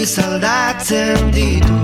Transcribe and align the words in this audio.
guztiz 0.00 0.24
aldatzen 0.24 1.30
ditu 1.34 1.78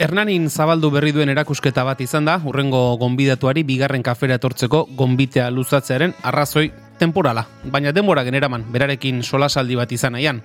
Hernanin 0.00 0.50
zabaldu 0.50 0.90
berri 0.90 1.12
duen 1.12 1.30
erakusketa 1.32 1.84
bat 1.86 2.00
izan 2.04 2.26
da, 2.28 2.34
urrengo 2.44 2.96
gonbidatuari 3.00 3.62
bigarren 3.64 4.02
kafera 4.02 4.36
etortzeko 4.36 4.82
gonbitea 4.98 5.48
luzatzearen 5.54 6.12
arrazoi 6.28 6.66
temporala. 6.98 7.46
Baina 7.64 7.92
denbora 7.92 8.24
generaman, 8.26 8.66
berarekin 8.72 9.22
solasaldi 9.22 9.78
bat 9.80 9.92
izan 9.92 10.16
nahian. 10.18 10.42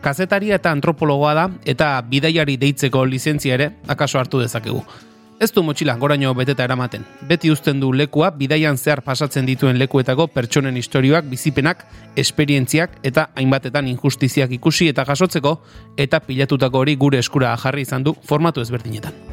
Kazetaria 0.00 0.60
eta 0.60 0.72
antropologoa 0.72 1.34
da, 1.34 1.48
eta 1.66 1.90
bidaiari 2.08 2.56
deitzeko 2.56 3.04
lizentzia 3.04 3.58
ere, 3.58 3.70
akaso 3.88 4.20
hartu 4.20 4.44
dezakegu. 4.44 4.84
Ez 5.38 5.52
du 5.54 5.62
motxila 5.62 5.94
goraino 5.94 6.32
beteta 6.34 6.64
eramaten. 6.66 7.04
Beti 7.28 7.52
uzten 7.52 7.78
du 7.78 7.92
lekua 7.94 8.32
bidaian 8.34 8.74
zehar 8.76 9.04
pasatzen 9.06 9.46
dituen 9.46 9.78
lekuetako 9.78 10.26
pertsonen 10.34 10.76
istorioak, 10.80 11.30
bizipenak, 11.30 11.86
esperientziak 12.18 12.98
eta 13.06 13.28
hainbatetan 13.38 13.86
injustiziak 13.94 14.58
ikusi 14.58 14.90
eta 14.90 15.06
jasotzeko 15.06 15.54
eta 15.96 16.24
pilatutako 16.26 16.82
hori 16.82 16.98
gure 16.98 17.22
eskura 17.22 17.54
jarri 17.56 17.86
izan 17.86 18.02
du 18.02 18.18
formatu 18.26 18.66
ezberdinetan. 18.66 19.27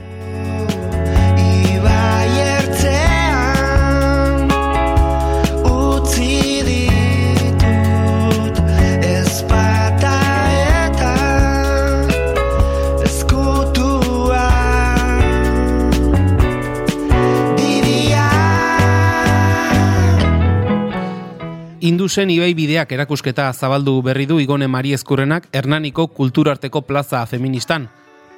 Indusen 21.86 22.32
ibai 22.34 22.55
bideak 22.58 22.96
erakusketa 22.96 23.44
zabaldu 23.54 24.00
berri 24.02 24.26
du 24.26 24.40
Igone 24.41 24.66
Mariezkurrenak 24.66 25.44
Hernaniko 25.54 26.08
kulturarteko 26.08 26.82
plaza 26.82 27.20
feministan. 27.30 27.86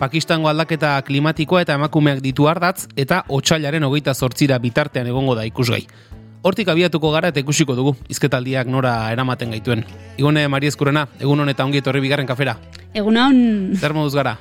Pakistango 0.01 0.49
aldaketa 0.51 0.89
klimatikoa 1.07 1.61
eta 1.63 1.77
emakumeak 1.79 2.19
ditu 2.25 2.49
ardatz 2.51 2.89
eta 2.99 3.21
otsailaren 3.37 3.87
hogeita 3.87 4.13
zortzira 4.13 4.57
bitartean 4.59 5.07
egongo 5.07 5.37
da 5.39 5.45
ikusgai. 5.47 5.85
Hortik 6.43 6.67
abiatuko 6.67 7.13
gara 7.13 7.31
eta 7.31 7.39
ikusiko 7.39 7.75
dugu, 7.75 7.95
izketaldiak 8.11 8.67
nora 8.67 8.97
eramaten 9.15 9.55
gaituen. 9.55 9.85
Igone 10.17 10.43
Mariezkurrena, 10.51 11.07
egun 11.19 11.39
honetan 11.39 11.71
ongi 11.71 11.79
etorri 11.79 12.03
bigarren 12.03 12.27
kafera. 12.27 12.57
Egun 12.97 13.17
hon, 13.21 13.37
Zer 13.77 13.93
moduz 13.93 14.15
gara? 14.17 14.37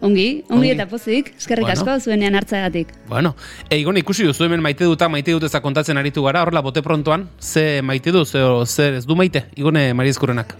ongi, 0.00 0.42
ongi, 0.48 0.56
Ongi. 0.56 0.70
eta 0.74 0.86
pozik, 0.90 1.32
eskerrik 1.38 1.66
Bueno. 1.68 1.80
asko 1.80 1.98
zuenean 2.10 2.34
hartzagatik. 2.34 2.88
Bueno, 3.08 3.36
e, 3.68 3.78
Igone 3.78 4.00
ikusi 4.00 4.24
duzu 4.26 4.44
hemen 4.44 4.60
maite 4.64 4.84
duta, 4.84 5.08
maite 5.08 5.30
dut 5.32 5.46
kontatzen 5.62 5.96
aritu 5.96 6.22
gara, 6.24 6.42
horrela 6.42 6.60
bote 6.62 6.82
prontoan, 6.82 7.28
ze 7.38 7.82
maite 7.82 8.10
du, 8.10 8.24
ze, 8.24 8.40
zer 8.66 8.94
ez 8.94 9.06
du 9.06 9.14
maite, 9.14 9.44
Igone 9.56 9.92
Mariezkurrenak. 9.94 10.56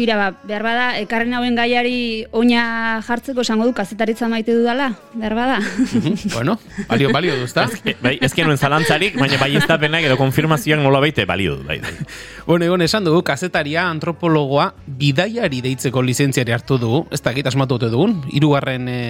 Tira, 0.00 0.16
ba, 0.16 0.30
behar 0.48 0.62
bada, 0.64 0.84
ekarren 0.96 1.34
hauen 1.36 1.58
gaiari 1.58 2.24
oina 2.32 2.62
jartzeko 3.04 3.42
esango 3.44 3.66
du 3.68 3.74
kazetaritza 3.76 4.30
maite 4.32 4.54
dudala, 4.56 4.94
behar 5.12 5.34
bada. 5.36 5.58
bueno, 6.36 6.54
balio, 6.88 7.10
balio 7.12 7.34
du, 7.36 7.44
ezta? 7.44 7.66
Bai, 8.00 8.14
ez 8.24 8.30
genuen 8.32 8.56
zalantzarik, 8.56 9.18
baina 9.20 9.36
bai 9.36 9.50
iztapenak 9.58 10.06
edo 10.08 10.16
konfirmazioak 10.16 10.80
nola 10.80 11.02
baite 11.04 11.26
balio 11.28 11.58
du. 11.58 11.66
Bai, 11.68 11.82
bai. 11.84 11.92
Bueno, 12.46 12.64
egon 12.64 12.80
esan 12.80 13.04
dugu, 13.04 13.20
kazetaria, 13.28 13.90
antropologoa, 13.90 14.70
bidaiari 14.86 15.60
deitzeko 15.68 16.00
lizentziari 16.00 16.56
hartu 16.56 16.80
dugu, 16.80 17.02
ez 17.12 17.20
da, 17.20 17.36
asmatu 17.52 17.76
ote 17.76 17.92
dugun, 17.92 18.22
hirugarren 18.32 18.88
e, 18.88 19.00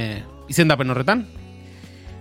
izendapen 0.50 0.90
horretan. 0.90 1.22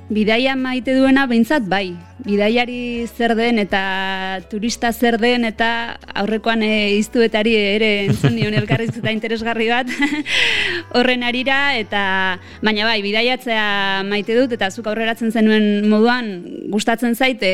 Bidaia 0.10 0.56
maite 0.58 0.96
duena 0.98 1.28
behintzat 1.30 1.68
bai. 1.70 1.94
Bidaiari 2.26 3.06
zer 3.08 3.36
den 3.38 3.62
eta 3.62 3.82
turista 4.50 4.90
zer 4.92 5.20
den 5.22 5.46
eta 5.46 6.00
aurrekoan 6.18 6.64
e, 6.66 6.98
iztuetari 6.98 7.54
ere 7.56 7.90
entzun 8.08 8.34
nion 8.34 8.58
elkarrizketa 8.58 9.14
interesgarri 9.16 9.70
bat 9.70 9.94
horren 10.98 11.24
arira 11.24 11.78
eta 11.78 12.02
baina 12.66 12.90
bai, 12.90 12.98
bidaiatzea 13.06 13.68
maite 14.10 14.36
dut 14.36 14.58
eta 14.58 14.72
zuk 14.74 14.90
aurreratzen 14.90 15.30
zenuen 15.30 15.88
moduan 15.94 16.34
gustatzen 16.74 17.14
zait 17.14 17.46
e, 17.46 17.54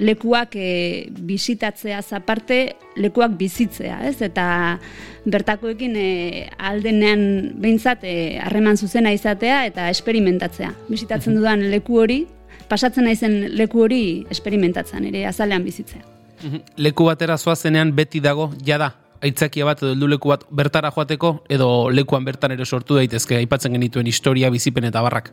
lekuak 0.00 0.56
e, 0.56 0.70
bisitatzea 1.12 2.00
aparte 2.16 2.62
lekuak 2.96 3.36
bizitzea, 3.38 4.00
ez? 4.08 4.16
Eta 4.24 4.46
bertakoekin 5.24 5.96
e, 5.96 6.48
aldenean 6.58 7.22
behintzat 7.60 8.04
e, 8.04 8.14
harreman 8.40 8.76
zuzena 8.76 9.12
izatea 9.12 9.64
eta 9.68 9.90
esperimentatzea. 9.90 10.72
Bisitatzen 10.88 11.36
dudan 11.36 11.66
leku 11.70 12.00
hori, 12.00 12.22
pasatzen 12.68 13.04
naizen 13.08 13.42
leku 13.58 13.84
hori 13.84 14.02
esperimentatzen, 14.30 15.10
ere 15.10 15.26
azalean 15.26 15.64
bizitzea. 15.66 16.02
Leku 16.80 17.04
batera 17.04 17.36
zoazenean 17.36 17.92
beti 17.96 18.20
dago, 18.24 18.48
jada, 18.64 18.94
aitzakia 19.20 19.68
bat 19.68 19.82
edo 19.82 19.92
heldu 19.92 20.08
leku 20.14 20.32
bat 20.32 20.46
bertara 20.50 20.90
joateko, 20.94 21.34
edo 21.52 21.90
lekuan 21.92 22.24
bertan 22.24 22.56
ere 22.56 22.64
sortu 22.64 22.96
daitezke, 22.96 23.36
aipatzen 23.36 23.76
genituen 23.76 24.08
historia, 24.08 24.50
bizipen 24.50 24.88
eta 24.88 25.02
barrak. 25.04 25.32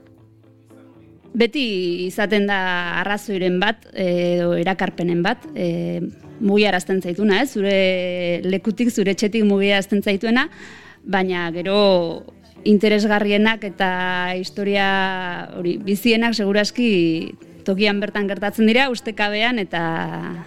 Beti 1.38 2.08
izaten 2.08 2.48
da 2.48 2.60
arrazoiren 3.02 3.60
bat, 3.60 3.84
edo 3.94 4.54
erakarpenen 4.58 5.22
bat, 5.26 5.44
e, 5.56 6.02
mugiarazten 6.40 7.02
zaituna, 7.02 7.42
ez? 7.44 7.52
Zure 7.58 8.42
lekutik, 8.46 8.90
zure 8.94 9.14
etxetik 9.14 9.46
mugiarazten 9.46 10.02
zaituena, 10.02 10.48
baina 11.04 11.50
gero 11.56 11.78
interesgarrienak 12.68 13.64
eta 13.64 13.90
historia 14.36 14.88
hori 15.56 15.78
bizienak 15.84 16.36
seguraski 16.36 17.36
tokian 17.68 18.00
bertan 18.00 18.28
gertatzen 18.28 18.68
dira 18.68 18.88
ustekabean 18.92 19.60
eta 19.60 19.84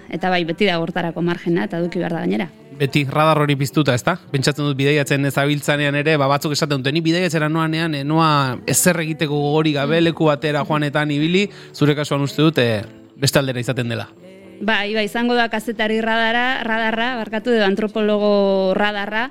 eta 0.09 0.33
bai 0.33 0.45
beti 0.49 0.69
da 0.69 0.81
hortarako 0.81 1.23
margena 1.25 1.69
eta 1.69 1.81
duki 1.81 2.01
behar 2.01 2.17
da 2.17 2.25
gainera. 2.25 2.49
Beti 2.81 3.03
radar 3.05 3.43
hori 3.43 3.59
piztuta, 3.61 3.93
ezta? 3.93 4.15
Pentsatzen 4.33 4.65
dut 4.65 4.77
bidaiatzen 4.79 5.29
ezabiltzanean 5.29 5.99
ere, 6.01 6.15
ba 6.17 6.31
batzuk 6.31 6.55
esaten 6.57 6.81
dute, 6.81 6.95
ni 6.97 7.03
bidaiatzera 7.05 7.51
noanean, 7.53 7.93
e, 7.99 8.07
noa 8.09 8.57
ezer 8.73 9.03
egiteko 9.03 9.37
gogori 9.37 9.75
gabe 9.77 9.99
leku 10.01 10.31
batera 10.31 10.63
joanetan 10.65 11.13
ibili, 11.13 11.43
zure 11.77 11.93
kasuan 11.99 12.25
uste 12.25 12.41
dute 12.41 12.65
beste 13.21 13.37
aldera 13.37 13.61
izaten 13.61 13.93
dela. 13.93 14.09
Bai, 14.65 14.95
bai, 14.97 15.05
izango 15.05 15.37
da 15.37 15.51
kazetari 15.53 16.01
radara, 16.05 16.63
radarra, 16.65 17.11
barkatu 17.21 17.53
edo 17.53 17.69
antropologo 17.69 18.33
radarra. 18.77 19.27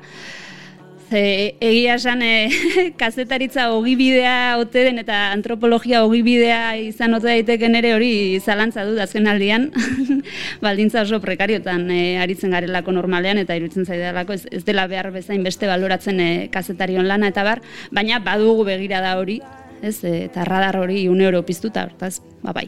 Ze, 1.10 1.56
egia 1.60 1.96
esan 1.98 2.22
e, 2.22 2.50
kazetaritza 3.02 3.72
ogibidea 3.74 4.60
ote 4.62 4.84
den 4.86 5.02
eta 5.02 5.32
antropologia 5.34 6.04
ogibidea 6.06 6.76
izan 6.78 7.18
ote 7.18 7.32
daiteken 7.32 7.78
ere 7.80 7.96
hori 7.96 8.12
zalantza 8.38 8.84
dut 8.86 9.00
azken 9.02 9.26
aldian. 9.28 9.72
Baldintza 10.66 11.02
oso 11.02 11.18
prekariotan 11.24 11.88
e, 11.90 12.02
aritzen 12.22 12.54
garelako 12.54 12.94
normalean 12.94 13.42
eta 13.42 13.58
iruditzen 13.58 13.90
zaidalako 13.90 14.38
ez, 14.38 14.44
ez 14.52 14.62
dela 14.68 14.86
behar 14.92 15.10
bezain 15.16 15.42
beste 15.44 15.66
baloratzen 15.72 16.22
e, 16.22 16.30
kazetarion 16.54 17.10
lana 17.10 17.32
eta 17.34 17.46
bar, 17.48 17.64
baina 17.90 18.20
badugu 18.22 18.68
begira 18.70 19.02
da 19.02 19.16
hori, 19.18 19.40
ez, 19.82 19.98
eta 20.04 20.46
radar 20.46 20.78
hori 20.78 21.08
une 21.10 21.26
euro 21.26 21.42
piztuta, 21.48 21.88
hortaz, 21.90 22.20
ba 22.44 22.54
bai. 22.54 22.68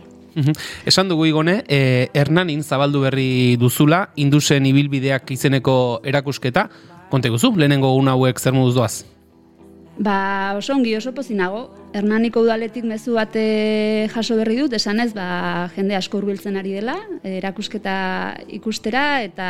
Esan 0.88 1.10
dugu 1.12 1.26
igone, 1.28 1.58
e, 1.68 2.08
Hernanin 2.16 2.64
zabaldu 2.64 3.02
berri 3.04 3.58
duzula, 3.60 4.06
indusen 4.16 4.66
ibilbideak 4.66 5.30
izeneko 5.36 5.76
erakusketa, 6.08 6.70
konte 7.12 7.30
guzu, 7.30 7.54
lehenengo 7.60 7.94
un 8.00 8.08
hauek 8.08 8.40
zer 8.40 8.56
moduz 8.56 8.76
doaz. 8.76 9.04
Ba, 10.02 10.56
oso 10.58 10.74
ongi 10.74 10.96
oso 10.96 11.12
pozinago. 11.14 11.68
Hernaniko 11.94 12.42
udaletik 12.46 12.86
mezu 12.88 13.18
bat 13.20 13.36
eh, 13.36 14.08
jaso 14.10 14.38
berri 14.40 14.56
dut, 14.62 14.74
esanez, 14.74 15.12
ba, 15.14 15.68
jende 15.76 15.98
asko 15.98 16.22
hurbiltzen 16.22 16.56
ari 16.58 16.72
dela, 16.80 16.96
erakusketa 17.28 17.96
ikustera 18.56 19.22
eta 19.26 19.50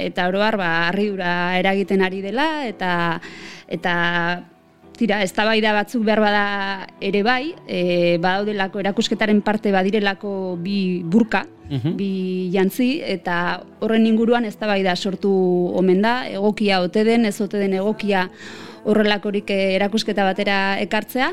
eta 0.00 0.26
oroar 0.32 0.56
ba 0.58 0.70
harriura 0.88 1.58
eragiten 1.60 2.02
ari 2.02 2.24
dela 2.24 2.48
eta 2.66 3.20
eta 3.68 3.94
tira, 4.98 5.22
eztabaida 5.22 5.72
batzuk 5.74 6.04
behar 6.06 6.20
bada 6.22 6.44
ere 7.02 7.22
bai, 7.26 7.54
e, 7.66 8.18
badaudelako 8.22 8.80
erakusketaren 8.80 9.40
parte 9.42 9.72
badirelako 9.74 10.56
bi 10.62 11.02
burka, 11.04 11.46
Mhm. 11.70 11.96
bi 11.96 12.50
jantzi, 12.52 13.00
eta 13.00 13.64
horren 13.80 14.06
inguruan 14.06 14.44
eztabaida 14.44 14.94
sortu 14.96 15.32
omen 15.74 16.02
da, 16.02 16.28
egokia 16.28 16.80
ote 16.80 17.04
den, 17.04 17.24
ez 17.24 17.40
ote 17.40 17.58
den 17.58 17.72
egokia 17.72 18.28
horrelakorik 18.84 19.48
eh, 19.50 19.74
erakusketa 19.76 20.24
batera 20.24 20.78
ekartzea, 20.80 21.30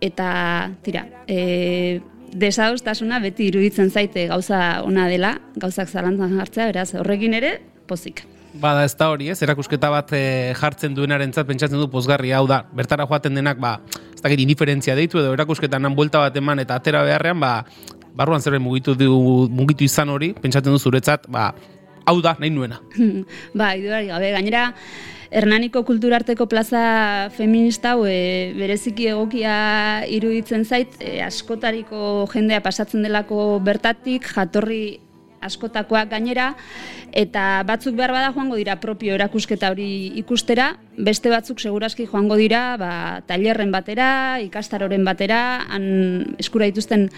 eta 0.00 0.70
tira, 0.82 1.06
e, 1.26 2.00
desadostasuna 2.32 3.18
beti 3.20 3.46
iruditzen 3.48 3.90
zaite 3.90 4.26
gauza 4.26 4.82
ona 4.84 5.08
dela, 5.08 5.38
gauzak 5.56 5.88
zalantzan 5.88 6.36
jartzea, 6.38 6.66
beraz 6.66 6.94
horrekin 6.94 7.34
ere, 7.34 7.60
pozik. 7.86 8.24
Bada 8.52 8.84
ez 8.84 8.92
da 8.98 9.08
hori, 9.08 9.30
ez, 9.32 9.38
erakusketa 9.44 9.88
bat 9.92 10.10
e, 10.12 10.52
jartzen 10.58 10.92
duenarentzat 10.96 11.48
pentsatzen 11.48 11.80
du 11.80 11.88
pozgarri. 11.92 12.34
Hau 12.36 12.44
da, 12.50 12.62
bertara 12.76 13.06
joaten 13.08 13.38
denak, 13.38 13.60
ba, 13.62 13.78
ez 14.12 14.20
dakit 14.20 14.42
indiferentzia 14.44 14.96
deitu 14.98 15.22
edo 15.22 15.32
erakusketan 15.32 15.88
han 15.88 15.96
buelta 15.96 16.20
bat 16.26 16.36
eman 16.36 16.60
eta 16.60 16.76
atera 16.76 17.00
beharrean, 17.06 17.40
ba, 17.40 17.62
barruan 18.18 18.44
zerbait 18.44 18.60
mugitu, 18.60 18.94
du, 18.98 19.48
mugitu 19.48 19.88
izan 19.88 20.12
hori, 20.12 20.34
pentsatzen 20.36 20.74
du 20.74 20.78
zuretzat, 20.78 21.24
ba, 21.32 21.48
hau 22.04 22.18
da, 22.20 22.36
nahi 22.38 22.52
nuena. 22.52 22.82
ba, 23.58 23.72
iduari 23.78 24.12
gabe, 24.12 24.34
gainera, 24.36 24.68
Hernaniko 25.32 25.80
kulturarteko 25.88 26.44
plaza 26.44 27.30
feminista 27.32 27.94
hau 27.94 28.02
e, 28.04 28.52
bereziki 28.52 29.06
egokia 29.14 29.54
iruditzen 30.12 30.66
zait, 30.68 30.98
e, 31.00 31.22
askotariko 31.24 32.26
jendea 32.34 32.60
pasatzen 32.60 33.06
delako 33.06 33.56
bertatik, 33.64 34.28
jatorri 34.28 34.82
askotakoak 35.42 36.10
gainera, 36.12 36.52
eta 37.12 37.62
batzuk 37.68 37.96
behar 37.98 38.14
bada 38.14 38.32
joango 38.32 38.56
dira 38.56 38.78
propio 38.80 39.14
erakusketa 39.18 39.72
hori 39.74 40.12
ikustera, 40.22 40.72
beste 40.96 41.30
batzuk 41.32 41.60
seguraski 41.60 42.06
joango 42.06 42.36
dira 42.40 42.76
ba, 42.80 42.92
tailerren 43.26 43.72
batera, 43.72 44.40
ikastaroren 44.44 45.04
batera, 45.04 45.42
han 45.68 46.36
eskura 46.42 46.68
dituzten 46.70 47.08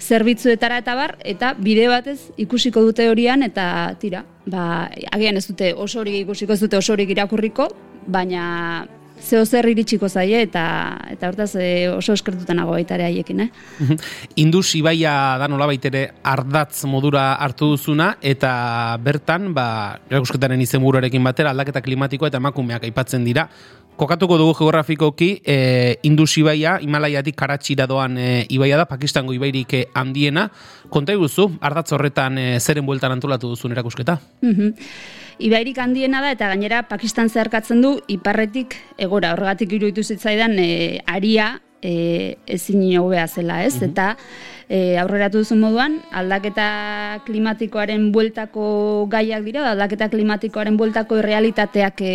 zerbitzuetara 0.00 0.80
eta 0.84 0.94
bar, 0.98 1.16
eta 1.24 1.54
bide 1.58 1.88
batez 1.90 2.20
ikusiko 2.40 2.84
dute 2.86 3.08
horian, 3.10 3.42
eta 3.46 3.66
tira, 4.00 4.24
ba, 4.46 4.88
agian 5.12 5.36
ez 5.40 5.46
dute 5.48 5.74
osorik 5.74 6.22
ikusiko 6.22 6.54
ez 6.54 6.62
dute 6.62 6.78
osorik 6.80 7.10
irakurriko, 7.16 7.70
baina 8.06 8.86
zeo 9.20 9.44
zer 9.44 9.68
iritsiko 9.70 10.08
zaie 10.08 10.42
eta 10.42 10.64
eta 11.10 11.30
hortaz 11.30 11.54
e, 11.56 11.88
oso 11.92 12.14
eskertuta 12.16 12.54
nago 12.56 12.74
baita 12.76 12.96
ere 12.96 13.06
haiekin, 13.08 13.44
eh? 13.46 13.48
Indus 14.42 14.74
ibaia 14.78 15.12
da 15.40 15.48
nolabait 15.48 15.84
ere 15.90 16.06
ardatz 16.22 16.84
modura 16.90 17.34
hartu 17.34 17.72
duzuna 17.74 18.14
eta 18.20 18.52
bertan 19.02 19.52
ba 19.54 19.66
erakusketaren 20.10 20.60
izenburuarekin 20.60 21.24
batera 21.24 21.54
aldaketa 21.54 21.84
klimatikoa 21.84 22.32
eta 22.32 22.40
emakumeak 22.42 22.88
aipatzen 22.88 23.24
dira. 23.24 23.48
Kokatuko 24.00 24.38
dugu 24.40 24.54
geografikoki 24.56 25.42
e, 25.44 25.56
Indus 26.08 26.32
ibaia 26.40 26.78
Himalaiatik 26.80 27.36
Karatxira 27.36 27.84
doan 27.86 28.16
e, 28.16 28.46
ibaia 28.48 28.78
da 28.80 28.86
Pakistango 28.88 29.34
ibairik 29.36 29.74
e, 29.76 29.82
handiena. 29.92 30.46
Konta 30.88 31.12
guzu 31.20 31.50
ardatz 31.60 31.90
horretan 31.92 32.38
e, 32.40 32.46
zeren 32.60 32.86
bueltan 32.88 33.12
antolatu 33.12 33.52
duzun 33.52 33.76
erakusketa? 33.76 34.16
Mhm. 34.40 34.72
Ibairik 35.40 35.78
handiena 35.80 36.20
da 36.20 36.34
eta 36.34 36.50
gainera 36.52 36.82
Pakistan 36.88 37.30
zeharkatzen 37.32 37.80
du 37.80 37.94
iparretik 38.12 38.76
egora. 39.00 39.32
Horregatik 39.32 39.72
iruditu 39.72 40.04
zitzaidan 40.04 40.58
e, 40.60 41.00
aria 41.08 41.54
e, 41.80 42.36
ezin 42.46 42.82
hobea 43.00 43.26
zela, 43.26 43.62
ez? 43.64 43.80
Eta 43.82 44.12
e, 44.68 44.98
aurreratu 45.00 45.40
duzun 45.40 45.62
moduan, 45.64 45.96
aldaketa 46.12 47.22
klimatikoaren 47.24 48.10
bueltako 48.12 49.06
gaiak 49.12 49.46
dira, 49.46 49.64
aldaketa 49.72 50.10
klimatikoaren 50.12 50.76
bueltako 50.76 51.22
realitateak 51.24 52.04
e, 52.04 52.14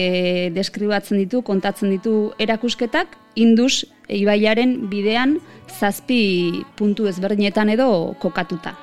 deskribatzen 0.56 1.24
ditu, 1.24 1.42
kontatzen 1.42 1.95
ditu 1.95 2.16
erakusketak, 2.38 3.18
indus 3.36 3.88
ibaiaren 4.06 4.83
bidean 4.92 5.39
zazpi 5.80 6.62
puntu 6.77 7.10
ezberdinetan 7.10 7.74
edo 7.74 7.89
kokatuta. 8.22 8.75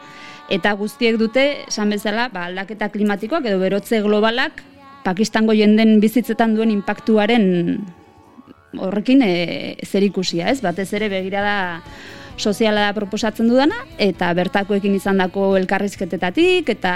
Eta 0.50 0.73
guztiek 0.75 1.17
dute, 1.21 1.65
esan 1.69 1.91
bezala, 1.94 2.29
ba, 2.33 2.47
aldaketa 2.50 2.91
klimatikoak 2.93 3.47
edo 3.47 3.61
berotze 3.62 4.03
globalak 4.03 4.62
Pakistango 5.03 5.55
jenden 5.56 5.99
bizitzetan 6.03 6.55
duen 6.55 6.71
impactuaren 6.71 7.47
horrekin 8.79 9.23
e, 9.27 9.33
zer 9.85 10.06
ikusia, 10.06 10.49
ez? 10.53 10.61
Batez 10.65 10.93
ere 10.94 11.11
begirada 11.12 11.83
soziala 12.39 12.87
da 12.87 12.94
proposatzen 12.97 13.50
dudana, 13.50 13.77
eta 14.00 14.31
bertakoekin 14.35 14.94
izandako 14.97 15.50
elkarrizketetatik, 15.59 16.71
eta 16.73 16.94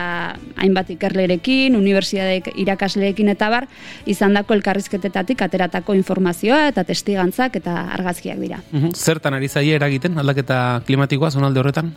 hainbat 0.57 0.95
ikerlerekin, 0.97 1.77
unibertsiadek 1.77 2.55
irakasleekin 2.63 3.29
eta 3.35 3.51
bar, 3.53 3.69
izandako 4.09 4.57
elkarrizketetatik 4.57 5.45
ateratako 5.45 5.99
informazioa 5.99 6.67
eta 6.73 6.87
testigantzak 6.89 7.61
eta 7.61 7.77
argazkiak 7.99 8.41
dira. 8.41 8.63
Zertan 8.95 9.37
ari 9.37 9.53
zaie 9.53 9.77
eragiten 9.77 10.17
aldaketa 10.19 10.81
klimatikoa 10.89 11.35
zonalde 11.35 11.61
horretan? 11.61 11.93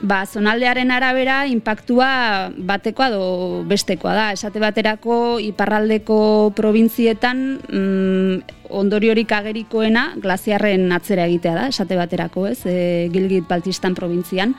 Ba, 0.00 0.22
zonaldearen 0.24 0.88
arabera 0.90 1.42
impactua 1.44 2.48
batekoa 2.56 3.10
do 3.12 3.24
bestekoa 3.68 4.14
da. 4.16 4.26
Esate 4.32 4.62
baterako 4.62 5.36
iparraldeko 5.44 6.54
provintzietan 6.56 7.42
mm, 7.60 8.56
ondoriorik 8.80 9.32
agerikoena 9.36 10.14
glaziarren 10.22 10.88
atzera 10.96 11.26
egitea 11.28 11.54
da, 11.58 11.68
esate 11.68 12.00
baterako, 12.00 12.46
ez? 12.48 12.62
E, 12.64 12.78
Gilgit 13.12 13.44
Baltistan 13.50 13.94
provintzian. 13.98 14.56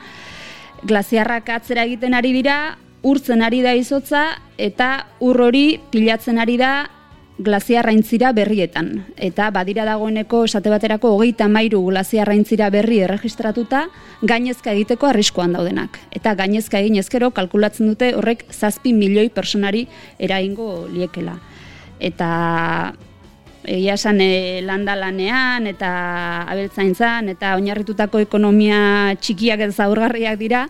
Glaziarrak 0.86 1.50
atzera 1.56 1.88
egiten 1.90 2.14
ari 2.14 2.30
dira, 2.38 2.76
urtzen 3.02 3.42
ari 3.42 3.64
da 3.66 3.74
izotza 3.74 4.28
eta 4.62 5.08
ur 5.18 5.40
hori 5.42 5.80
pilatzen 5.90 6.38
ari 6.38 6.54
da 6.60 6.72
glaziarraintzira 7.38 8.32
berrietan. 8.36 9.06
Eta 9.16 9.48
badira 9.54 9.84
dagoeneko 9.88 10.44
esate 10.48 10.70
baterako 10.72 11.14
hogeita 11.16 11.48
mairu 11.48 11.82
glaziarraintzira 11.88 12.68
berri 12.70 13.00
erregistratuta 13.06 13.86
gainezka 14.22 14.72
egiteko 14.72 15.08
arriskoan 15.08 15.56
daudenak. 15.56 15.98
Eta 16.12 16.34
gainezka 16.38 16.80
egin 16.82 16.98
ezkero 17.00 17.30
kalkulatzen 17.30 17.88
dute 17.92 18.12
horrek 18.16 18.44
zazpi 18.52 18.92
milioi 18.92 19.30
personari 19.30 19.86
eraingo 20.18 20.86
liekela. 20.92 21.38
Eta 22.00 22.28
egia 23.64 23.94
esan 23.94 24.18
e, 24.20 24.60
landa 24.66 24.96
lanean 24.98 25.68
eta 25.70 25.90
abeltzaintzan 26.50 27.30
eta 27.30 27.54
oinarritutako 27.58 28.22
ekonomia 28.24 29.14
txikiak 29.22 29.62
eta 29.62 29.84
zaurgarriak 29.84 30.38
dira 30.40 30.64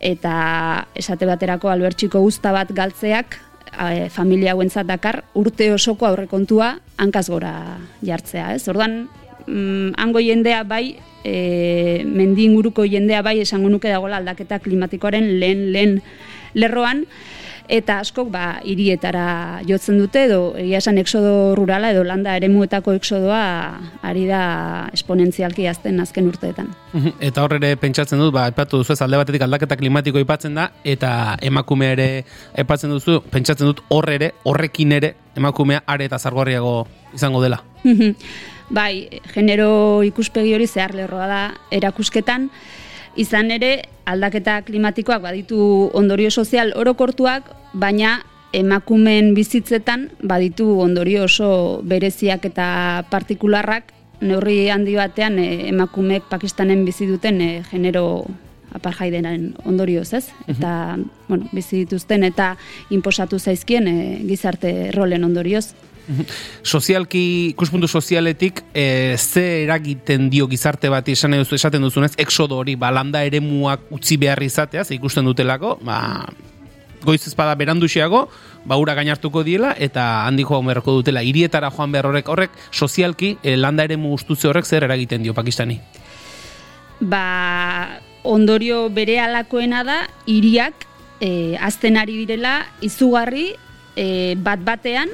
eta 0.00 0.86
esate 0.96 1.28
baterako 1.28 1.68
albertxiko 1.68 2.22
guzta 2.24 2.52
bat 2.56 2.72
galtzeak 2.72 3.36
e, 3.72 4.08
familia 4.10 4.52
hauentzat 4.52 4.86
dakar 4.88 5.22
urte 5.38 5.72
osoko 5.72 6.06
aurrekontua 6.06 6.78
hankaz 6.96 7.28
gora 7.30 7.52
jartzea, 8.02 8.54
ez? 8.54 8.66
Ordan 8.68 9.08
mm, 9.46 9.94
hango 9.98 10.22
jendea 10.24 10.62
bai 10.64 10.98
e, 11.24 12.04
mendi 12.06 12.46
inguruko 12.48 12.86
jendea 12.86 13.22
bai 13.22 13.38
esango 13.44 13.68
nuke 13.68 13.90
dagoela 13.90 14.20
aldaketa 14.22 14.60
klimatikoaren 14.64 15.38
lehen 15.40 15.68
lehen 15.72 15.98
lerroan 16.54 17.04
eta 17.68 17.98
askok 18.02 18.30
ba 18.32 18.44
hirietara 18.64 19.60
jotzen 19.68 19.98
dute 20.00 20.24
edo 20.24 20.40
egia 20.58 20.80
esan 20.80 20.98
exodo 20.98 21.54
rurala 21.58 21.90
edo 21.92 22.02
landa 22.08 22.34
eremuetako 22.40 22.94
exodoa 22.96 23.42
ari 24.02 24.24
da 24.28 24.42
esponentzialki 24.96 25.66
azten 25.68 26.00
azken 26.00 26.30
urteetan. 26.32 26.72
Eta 27.20 27.44
hor 27.44 27.58
ere 27.58 27.74
pentsatzen 27.76 28.20
dut, 28.20 28.32
ba, 28.34 28.46
aipatu 28.48 28.80
duzu 28.80 28.94
ez 28.94 29.02
alde 29.04 29.20
batetik 29.20 29.44
aldaketa 29.44 29.76
klimatiko 29.76 30.20
aipatzen 30.20 30.56
da, 30.56 30.70
eta 30.84 31.36
emakume 31.44 31.92
ere 31.92 32.08
aipatzen 32.56 32.92
duzu, 32.94 33.20
pentsatzen 33.30 33.68
dut 33.68 33.84
hor 33.92 34.08
ere, 34.10 34.32
horrekin 34.48 34.96
ere, 34.96 35.14
emakumea 35.36 35.84
are 35.86 36.08
eta 36.08 36.18
zargorriago 36.18 36.86
izango 37.14 37.42
dela. 37.44 37.62
bai, 38.78 39.20
genero 39.34 40.02
ikuspegi 40.08 40.54
hori 40.56 40.66
zehar 40.66 40.96
lerroa 40.96 41.28
da 41.28 41.42
erakusketan, 41.70 42.48
izan 43.18 43.50
ere 43.50 43.72
aldaketa 44.08 44.62
klimatikoak 44.62 45.22
baditu 45.22 45.90
ondorio 45.98 46.30
sozial 46.30 46.72
orokortuak, 46.76 47.50
baina 47.74 48.18
emakumen 48.56 49.34
bizitzetan 49.36 50.08
baditu 50.22 50.70
ondorio 50.80 51.26
oso 51.28 51.80
bereziak 51.84 52.46
eta 52.48 52.68
partikularrak 53.10 53.92
neurri 54.20 54.68
handi 54.72 54.96
batean 54.96 55.38
e, 55.38 55.68
emakumeek 55.68 56.28
Pakistanen 56.30 56.84
bizi 56.86 57.06
duten 57.06 57.40
e, 57.40 57.50
genero 57.70 58.24
apartheidenen 58.74 59.54
ondorioz, 59.64 60.12
ez? 60.14 60.26
Eta, 60.50 60.98
bueno, 61.28 61.48
bizi 61.52 61.84
dituzten 61.84 62.26
eta 62.26 62.50
inposatu 62.92 63.38
zaizkien 63.38 63.88
e, 63.88 63.98
gizarte 64.28 64.90
rolen 64.96 65.24
ondorioz. 65.24 65.70
Sozialki, 66.62 67.50
ikuspuntu 67.52 67.88
sozialetik, 67.88 68.62
e, 68.74 69.16
ze 69.18 69.64
eragiten 69.64 70.28
dio 70.30 70.48
gizarte 70.48 70.88
bat 70.88 71.08
esan 71.08 71.36
duzu, 71.36 71.54
esaten 71.54 71.82
duzunez, 71.84 72.14
exodo 72.16 72.56
hori, 72.56 72.76
ba, 72.76 72.90
landa 72.90 73.24
eremuak 73.24 73.90
utzi 73.94 74.16
behar 74.16 74.42
izatea, 74.42 74.84
ze 74.84 74.96
ikusten 74.96 75.24
dutelako, 75.28 75.78
ba, 75.84 76.26
goiz 77.04 77.26
ezpada 77.26 77.54
beranduxeago, 77.54 78.26
ba, 78.64 78.76
ura 78.80 78.94
gainartuko 78.94 79.44
diela, 79.44 79.74
eta 79.78 80.26
handi 80.26 80.46
joan 80.48 80.66
beharko 80.66 80.98
dutela, 80.98 81.22
hirietara 81.22 81.70
joan 81.70 81.92
behar 81.92 82.10
horrek, 82.10 82.28
horrek, 82.28 82.58
sozialki, 82.72 83.36
e, 83.42 83.56
landa 83.56 83.84
eremu 83.84 84.14
ustutze 84.16 84.48
horrek 84.48 84.66
zer 84.66 84.88
eragiten 84.88 85.22
dio 85.22 85.34
Pakistani? 85.36 85.78
Ba, 87.00 88.00
ondorio 88.24 88.88
bere 88.90 89.20
alakoena 89.22 89.84
da, 89.86 90.02
hiriak 90.26 90.88
e, 91.20 91.56
azten 91.60 91.96
ari 92.00 92.24
direla, 92.24 92.62
izugarri, 92.82 93.52
e, 93.96 94.34
bat 94.42 94.62
batean, 94.64 95.10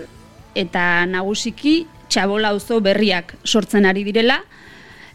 eta 0.55 1.07
nagusiki 1.07 1.85
txabola 2.09 2.55
auzo 2.55 2.81
berriak 2.81 3.35
sortzen 3.45 3.87
ari 3.87 4.05
direla, 4.07 4.43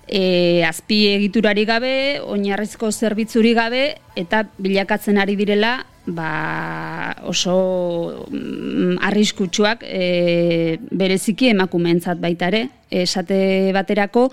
e, 0.10 0.64
azpi 0.66 1.06
egiturari 1.14 1.66
gabe, 1.70 1.94
oinarrizko 2.26 2.92
zerbitzuri 2.92 3.54
gabe, 3.54 3.84
eta 4.20 4.44
bilakatzen 4.58 5.22
ari 5.22 5.38
direla 5.40 5.78
ba, 6.10 7.16
oso 7.30 8.26
mm, 8.32 8.98
arriskutsuak 9.06 9.84
e, 9.86 10.78
bereziki 10.92 11.52
emakumeentzat 11.54 12.20
baita 12.22 12.50
ere. 12.50 12.64
Esate 12.90 13.70
baterako, 13.76 14.26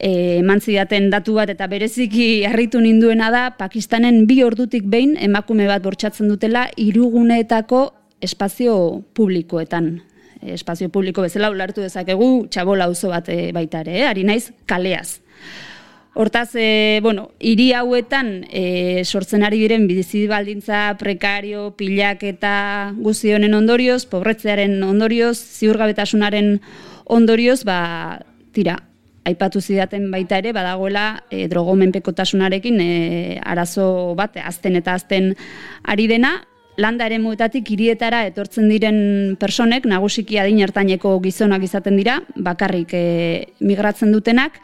e, 0.00 0.38
eman 0.40 0.62
zidaten 0.64 1.10
datu 1.12 1.36
bat 1.36 1.52
eta 1.52 1.68
bereziki 1.68 2.46
harritu 2.48 2.80
ninduena 2.80 3.28
da, 3.30 3.50
Pakistanen 3.58 4.24
bi 4.26 4.40
ordutik 4.42 4.88
behin 4.88 5.18
emakume 5.20 5.68
bat 5.68 5.84
bortsatzen 5.84 6.32
dutela 6.32 6.70
iruguneetako 6.80 7.90
espazio 8.22 9.02
publikoetan 9.12 9.98
espazio 10.42 10.88
publiko 10.90 11.22
bezala 11.22 11.50
ulartu 11.50 11.82
dezakegu 11.84 12.46
txabola 12.50 12.88
auzo 12.90 13.12
bat 13.12 13.28
e, 13.28 13.52
baita 13.52 13.82
ere, 13.84 14.00
eh? 14.00 14.06
ari 14.08 14.24
naiz 14.24 14.50
kaleaz. 14.66 15.20
Hortaz, 16.14 16.50
e, 16.60 17.00
bueno, 17.00 17.30
hiri 17.40 17.70
hauetan 17.72 18.42
e, 18.52 19.00
sortzen 19.04 19.46
ari 19.46 19.62
diren 19.62 19.86
bizi 19.88 20.26
baldintza 20.28 20.98
prekario, 21.00 21.70
pilak 21.78 22.26
eta 22.28 22.92
guzti 22.98 23.32
honen 23.32 23.56
ondorioz, 23.56 24.04
pobretzearen 24.12 24.76
ondorioz, 24.84 25.38
ziurgabetasunaren 25.40 26.58
ondorioz, 27.16 27.62
ba, 27.64 28.20
tira, 28.52 28.76
aipatu 29.24 29.62
zidaten 29.62 30.10
baita 30.12 30.36
ere, 30.42 30.52
badagoela 30.52 31.22
e, 31.30 31.46
drogomenpekotasunarekin 31.48 32.80
e, 32.84 32.92
arazo 33.40 34.12
bat, 34.18 34.36
azten 34.44 34.76
eta 34.76 34.98
azten 34.98 35.32
ari 35.88 36.10
dena, 36.10 36.42
landa 36.76 37.06
ere 37.06 37.18
muetatik 37.20 37.68
hirietara 37.74 38.24
etortzen 38.30 38.68
diren 38.72 39.36
personek, 39.40 39.86
nagusiki 39.88 40.38
adin 40.40 40.62
hartaineko 40.64 41.18
gizonak 41.24 41.64
izaten 41.66 41.98
dira, 42.00 42.20
bakarrik 42.36 42.94
e, 42.96 43.04
migratzen 43.60 44.12
dutenak, 44.14 44.60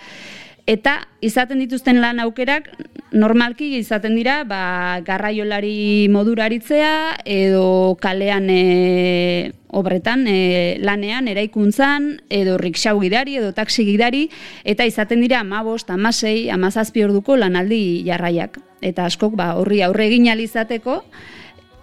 eta 0.68 0.98
izaten 1.24 1.62
dituzten 1.62 2.00
lan 2.02 2.20
aukerak 2.20 2.68
normalki 3.16 3.70
izaten 3.78 4.18
dira 4.18 4.42
ba, 4.44 5.00
garraiolari 5.04 6.08
moduraritzea 6.12 7.24
edo 7.24 7.96
kalean 8.00 8.50
e, 8.52 9.52
obretan 9.72 10.26
e, 10.28 10.76
lanean 10.84 11.28
eraikuntzan 11.32 12.10
edo 12.28 12.58
riksau 12.60 12.98
gidari 13.00 13.38
edo 13.40 13.54
taksi 13.56 13.86
gidari 13.88 14.26
eta 14.64 14.84
izaten 14.84 15.24
dira 15.24 15.40
amabost, 15.40 15.88
amasei, 15.90 16.50
amazazpi 16.52 17.04
orduko 17.04 17.36
lanaldi 17.36 18.04
jarraiak. 18.04 18.60
Eta 18.84 19.08
askok 19.08 19.34
ba, 19.40 19.54
horri 19.58 19.80
aurre 19.82 20.06
egin 20.06 20.28
izateko 20.38 21.00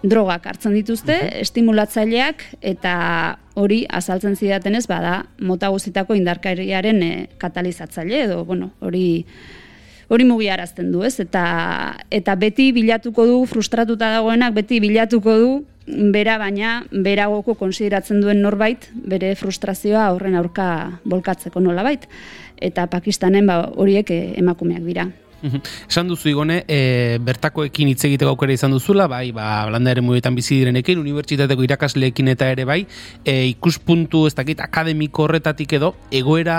drogak 0.02 0.46
hartzen 0.46 0.74
dituzte, 0.76 1.16
estimulatzaileak, 1.40 2.44
eta 2.60 2.94
hori 3.56 3.84
azaltzen 3.88 4.36
zidatenez, 4.36 4.84
bada, 4.90 5.22
mota 5.40 5.70
guztitako 5.72 6.16
indarkariaren 6.18 7.02
e, 7.02 7.12
katalizatzaile, 7.40 8.26
edo, 8.26 8.42
bueno, 8.44 8.72
hori 8.80 9.24
hori 10.08 10.26
mugiarazten 10.26 10.92
du, 10.92 11.02
ez? 11.06 11.16
Eta, 11.22 11.44
eta 12.14 12.36
beti 12.38 12.70
bilatuko 12.76 13.26
du, 13.26 13.40
frustratuta 13.50 14.12
dagoenak, 14.14 14.54
beti 14.54 14.78
bilatuko 14.82 15.34
du, 15.40 15.50
bera 15.86 16.36
baina, 16.38 16.80
beragoko 16.90 17.54
konsideratzen 17.58 18.20
duen 18.22 18.42
norbait, 18.42 18.88
bere 18.94 19.34
frustrazioa 19.38 20.08
horren 20.14 20.36
aurka 20.38 20.68
bolkatzeko 21.06 21.62
nolabait. 21.62 22.06
Eta 22.62 22.86
Pakistanen 22.90 23.46
ba, 23.46 23.62
horiek 23.76 24.10
eh, 24.10 24.24
emakumeak 24.40 24.86
dira. 24.86 25.10
Mhm. 25.46 25.62
Esan 25.88 26.08
duzu 26.10 26.30
igone, 26.32 26.64
e, 26.66 27.18
bertakoekin 27.22 27.92
hitz 27.92 28.02
egiteko 28.08 28.32
aukera 28.34 28.56
izan 28.56 28.74
duzula, 28.74 29.06
bai, 29.06 29.30
ba, 29.36 29.68
landa 29.70 29.92
ere 29.94 30.02
muetan 30.02 30.34
bizi 30.34 30.58
direnekin, 30.58 30.98
unibertsitateko 30.98 31.62
irakasleekin 31.68 32.32
eta 32.34 32.50
ere 32.50 32.66
bai, 32.66 32.80
e, 33.22 33.36
ikuspuntu, 33.52 34.26
ez 34.26 34.34
dakit, 34.34 34.60
akademiko 34.64 35.26
horretatik 35.28 35.76
edo, 35.78 35.94
egoera 36.10 36.58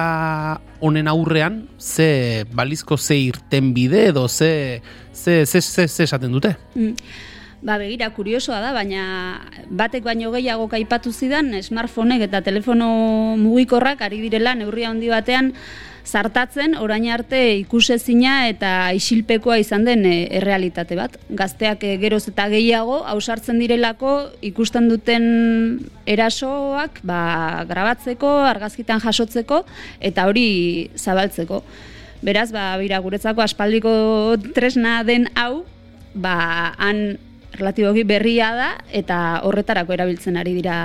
honen 0.79 1.12
aurrean, 1.12 1.65
ze 1.79 2.46
balizko 2.53 2.98
ze 2.98 3.17
irten 3.27 3.74
bide 3.74 4.08
edo 4.13 4.27
ze, 4.27 4.82
ze, 5.12 5.46
ze, 5.46 5.62
ze, 5.62 5.88
ze 5.88 6.03
esaten 6.03 6.32
dute? 6.32 6.56
Mm. 6.75 6.96
Ba, 7.58 7.80
begira, 7.82 8.12
kuriosoa 8.14 8.60
da, 8.62 8.70
baina 8.76 9.04
batek 9.74 10.04
baino 10.06 10.30
gehiago 10.36 10.68
kaipatu 10.70 11.10
zidan, 11.10 11.56
smartphoneek 11.58 12.28
eta 12.28 12.44
telefono 12.46 12.88
mugikorrak 13.42 14.04
ari 14.06 14.22
direla 14.22 14.54
neurria 14.54 14.92
handi 14.92 15.10
batean, 15.10 15.54
zartatzen 16.08 16.78
orain 16.80 17.10
arte 17.12 17.40
ikusezina 17.64 18.48
eta 18.48 18.94
isilpekoa 18.96 19.58
izan 19.60 19.84
den 19.90 20.06
e, 20.06 20.16
errealitate 20.40 20.96
bat. 21.00 21.18
Gazteak 21.34 21.84
e, 21.84 21.98
geroz 22.00 22.28
eta 22.30 22.48
gehiago 22.54 23.02
ausartzen 23.10 23.60
direlako 23.60 24.14
ikusten 24.46 24.88
duten 24.88 25.28
erasoak 26.06 27.02
ba, 27.04 27.66
grabatzeko, 27.68 28.38
argazkitan 28.54 29.04
jasotzeko 29.04 29.64
eta 30.00 30.30
hori 30.30 30.48
zabaltzeko. 30.96 31.64
Beraz, 32.22 32.52
ba, 32.54 32.76
bira, 32.82 33.02
guretzako 33.02 33.44
aspaldiko 33.44 33.92
tresna 34.56 35.02
den 35.06 35.28
hau, 35.36 35.66
ba, 36.16 36.38
han 36.78 37.18
relatiboki 37.58 38.04
berria 38.08 38.52
da 38.56 38.70
eta 38.94 39.42
horretarako 39.48 39.94
erabiltzen 39.98 40.38
ari 40.38 40.56
dira 40.58 40.78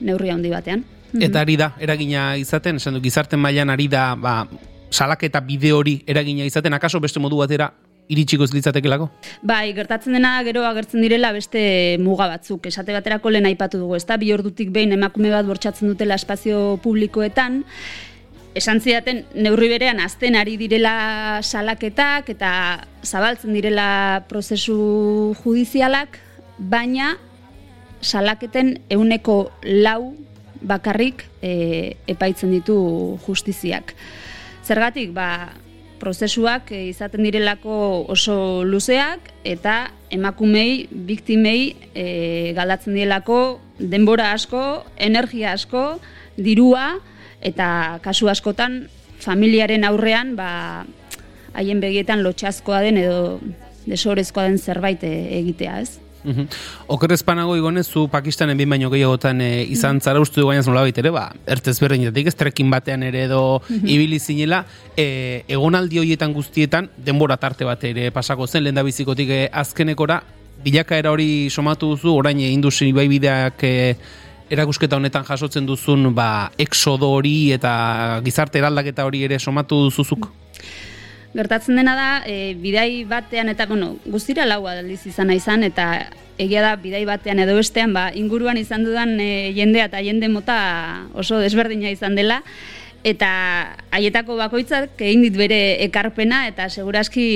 neurria 0.00 0.34
handi 0.34 0.52
batean. 0.52 0.84
Eta 1.16 1.40
ari 1.40 1.56
da, 1.56 1.70
eragina 1.80 2.34
izaten, 2.36 2.76
esan 2.76 2.98
du, 2.98 3.00
gizarte 3.00 3.38
mailan 3.40 3.70
ari 3.72 3.86
da, 3.88 4.10
ba, 4.18 4.42
salaketa 4.90 5.40
bide 5.40 5.72
hori 5.72 6.00
eragina 6.06 6.44
izaten, 6.44 6.74
akaso 6.76 7.00
beste 7.00 7.22
modu 7.22 7.38
batera 7.40 7.70
iritsiko 8.12 8.46
ez 8.46 8.52
litzatekelako? 8.54 9.08
Bai, 9.46 9.72
gertatzen 9.74 10.16
dena 10.16 10.36
gero 10.46 10.64
agertzen 10.66 11.02
direla 11.02 11.32
beste 11.34 11.62
muga 12.02 12.28
batzuk. 12.30 12.68
Esate 12.70 12.94
baterako 12.94 13.32
lehen 13.32 13.48
aipatu 13.50 13.80
dugu, 13.82 13.96
ezta? 13.98 14.18
Bi 14.20 14.32
ordutik 14.34 14.70
behin 14.74 14.94
emakume 14.96 15.32
bat 15.34 15.46
bortsatzen 15.48 15.90
dutela 15.90 16.18
espazio 16.18 16.78
publikoetan, 16.84 17.64
esan 18.56 18.80
zidaten 18.80 19.24
neurri 19.36 19.68
berean 19.68 20.00
azten 20.00 20.36
ari 20.38 20.56
direla 20.56 21.42
salaketak 21.44 22.30
eta 22.32 22.50
zabaltzen 23.04 23.52
direla 23.52 24.24
prozesu 24.30 25.34
judizialak, 25.42 26.16
baina 26.56 27.16
salaketen 28.00 28.78
euneko 28.88 29.50
lau 29.62 30.14
bakarrik 30.64 31.26
e, 31.44 31.96
epaitzen 32.08 32.54
ditu 32.54 32.78
justiziak. 33.26 33.92
Zergatik, 34.64 35.12
ba, 35.14 35.52
prozesuak 36.00 36.72
eh, 36.72 36.88
izaten 36.90 37.24
direlako 37.24 38.06
oso 38.12 38.64
luzeak 38.64 39.30
eta 39.44 39.90
emakumei, 40.12 40.86
biktimei 40.90 41.76
e, 41.92 42.06
galdatzen 42.56 42.96
direlako 42.96 43.60
denbora 43.78 44.32
asko, 44.32 44.86
energia 44.96 45.52
asko, 45.56 45.98
dirua 46.36 46.96
eta 47.46 47.68
kasu 48.04 48.30
askotan 48.32 48.86
familiaren 49.22 49.86
aurrean 49.88 50.34
ba, 50.36 50.84
haien 51.56 51.80
begietan 51.80 52.24
lotxazkoa 52.26 52.82
den 52.84 52.98
edo 53.00 53.38
desorezkoa 53.86 54.48
den 54.50 54.58
zerbait 54.58 55.04
eh, 55.06 55.38
egitea, 55.38 55.78
ez? 55.84 56.00
Oker 56.90 57.12
ezpanago 57.14 57.54
igone, 57.56 57.84
zu 57.84 58.08
Pakistanen 58.10 58.58
bin 58.58 58.70
baino 58.70 58.90
gehiagotan 58.90 59.40
e, 59.40 59.62
izan 59.70 60.00
zara 60.00 60.20
ustu 60.20 60.40
du 60.40 60.50
nola 60.50 60.86
ere, 60.88 61.10
ba, 61.10 61.32
ertez 61.46 61.78
berdinatik, 61.80 62.26
ez 62.26 62.34
trekin 62.34 62.70
batean 62.70 63.02
ere 63.02 63.24
edo 63.24 63.62
ibili 63.84 64.18
zinela, 64.18 64.64
e, 64.96 65.44
egonaldi 65.46 65.98
horietan 65.98 66.32
guztietan, 66.32 66.90
denbora 66.98 67.36
tarte 67.36 67.64
bat 67.64 67.84
ere 67.84 68.10
pasako 68.10 68.46
zen, 68.46 68.64
lehen 68.64 68.74
da 68.74 68.82
bizikotik 68.82 69.30
e, 69.30 69.48
azkenekora, 69.52 70.22
bilakaera 70.64 71.12
hori 71.12 71.48
somatu 71.50 71.94
duzu, 71.94 72.16
orain 72.16 72.40
e, 72.40 72.50
industri 72.50 72.92
bai 72.92 73.06
bideak 73.08 73.62
e, 73.62 73.96
erakusketa 74.50 74.96
honetan 74.96 75.24
jasotzen 75.26 75.66
duzun, 75.66 76.12
ba, 76.14 76.50
exodo 76.58 77.10
hori 77.16 77.52
eta 77.56 78.20
gizarte 78.24 78.60
eraldaketa 78.62 79.06
hori 79.06 79.24
ere 79.26 79.38
somatu 79.38 79.86
duzuzuk? 79.88 80.30
Gertatzen 81.36 81.76
dena 81.76 81.92
da, 81.98 82.10
e, 82.24 82.54
bidai 82.56 83.04
batean 83.08 83.50
eta, 83.52 83.66
bueno, 83.68 83.96
guztira 84.06 84.46
lau 84.48 84.62
aldiz 84.70 85.02
izan 85.10 85.34
izan, 85.34 85.66
eta 85.66 86.06
egia 86.40 86.62
da, 86.64 86.76
bidai 86.80 87.04
batean 87.08 87.42
edo 87.42 87.58
bestean, 87.58 87.92
ba, 87.92 88.08
inguruan 88.14 88.56
izan 88.56 88.86
dudan 88.86 89.18
e, 89.20 89.52
jendea 89.56 89.90
eta 89.90 90.00
jende 90.04 90.30
mota 90.32 90.56
oso 91.12 91.42
desberdina 91.42 91.92
izan 91.92 92.16
dela, 92.16 92.40
eta 93.06 93.28
haietako 93.94 94.38
bakoitzak 94.40 94.96
egin 94.98 95.26
dit 95.26 95.36
bere 95.38 95.60
ekarpena, 95.84 96.46
eta 96.48 96.70
seguraski 96.72 97.26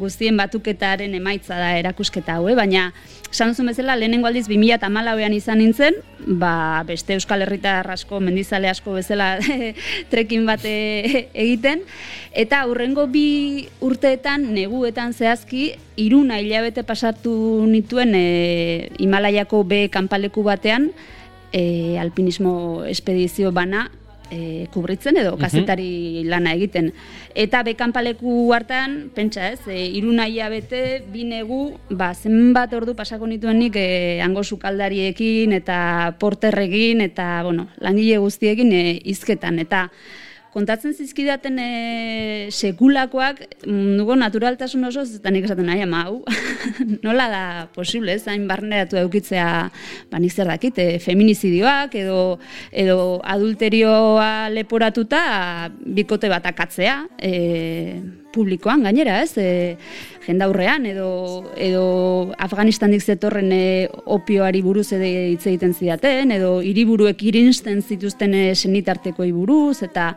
guztien 0.00 0.36
batuketaren 0.36 1.14
emaitza 1.16 1.56
da 1.60 1.70
erakusketa 1.78 2.36
hau, 2.36 2.48
eh? 2.50 2.56
baina 2.58 2.90
Duzun 3.36 3.68
bezala, 3.68 3.98
lehenengo 4.00 4.30
aldiz 4.30 4.46
2008an 4.48 5.34
izan 5.36 5.58
nintzen, 5.60 5.98
ba, 6.40 6.82
beste 6.88 7.12
Euskal 7.12 7.42
Herritar 7.44 7.84
asko, 7.92 8.16
mendizale 8.18 8.70
asko 8.70 8.94
bezala 8.96 9.36
trekin 10.12 10.46
bate 10.48 11.28
egiten, 11.34 11.82
eta 12.32 12.62
hurrengo 12.64 13.06
bi 13.06 13.68
urteetan, 13.84 14.54
neguetan 14.54 15.12
zehazki, 15.12 15.74
iruna 16.00 16.40
hilabete 16.40 16.82
pasatu 16.82 17.66
nituen 17.68 18.14
e, 18.16 18.88
Himalaiako 18.98 19.64
B 19.68 19.90
kanpaleku 19.92 20.42
batean, 20.42 20.92
e, 21.52 21.98
alpinismo 22.00 22.84
espedizio 22.88 23.52
bana, 23.52 23.90
e, 24.30 24.66
kubritzen 24.72 25.16
edo 25.20 25.36
kazetari 25.38 26.24
lana 26.28 26.54
egiten. 26.56 26.92
Eta 27.34 27.62
bekanpaleku 27.66 28.50
hartan, 28.56 28.96
pentsa 29.14 29.50
ez, 29.52 29.60
e, 29.68 29.86
irunaia 29.98 30.48
bete, 30.52 30.82
binegu, 31.12 31.76
ba, 31.90 32.12
zenbat 32.14 32.74
ordu 32.76 32.96
pasako 32.98 33.28
nituen 33.30 33.60
nik 33.60 33.78
e, 33.80 34.20
hango 34.24 34.44
sukaldariekin 34.44 35.52
eta 35.56 35.78
porterrekin 36.20 37.04
eta, 37.06 37.42
bueno, 37.46 37.68
langile 37.82 38.18
guztiekin 38.22 38.72
e, 38.72 38.84
izketan. 39.14 39.60
Eta 39.62 39.86
kontatzen 40.56 40.94
zizkidaten 40.96 41.58
e, 41.60 41.70
sekulakoak, 42.48 43.42
nugo 43.68 44.16
naturaltasun 44.16 44.88
oso, 44.88 45.04
eta 45.18 45.32
nik 45.32 45.44
esaten 45.48 45.68
nahi, 45.68 45.84
ama, 45.84 46.06
hau, 46.06 46.22
nola 47.06 47.28
da 47.32 47.44
posible, 47.76 48.16
ez, 48.16 48.24
hain 48.30 48.46
barneratu 48.48 48.96
eukitzea, 49.02 49.48
ba, 50.12 50.22
nik 50.22 50.32
zer 50.32 50.48
dakit, 50.48 50.80
e, 50.80 50.98
feminizidioak, 51.04 51.98
edo, 52.00 52.20
edo 52.72 52.98
adulterioa 53.36 54.48
leporatuta, 54.54 55.20
bikote 55.98 56.32
bat 56.32 56.48
akatzea, 56.48 57.02
e, 57.20 57.34
publikoan 58.36 58.84
gainera, 58.86 59.22
ez? 59.24 59.32
E, 59.40 59.76
jendaurrean 60.26 60.86
edo 60.90 61.08
edo 61.56 61.86
Afganistanik 62.42 63.02
zetorren 63.02 63.50
e, 63.54 63.88
opioari 64.04 64.62
buruz 64.62 64.90
ere 64.96 65.08
hitz 65.32 65.46
egiten 65.46 65.74
zidaten 65.74 66.34
edo 66.36 66.58
hiriburuek 66.60 67.22
irinsten 67.30 67.82
zituzten 67.82 68.34
e, 68.34 68.44
senitartekoei 68.54 69.32
buruz 69.32 69.82
eta 69.86 70.12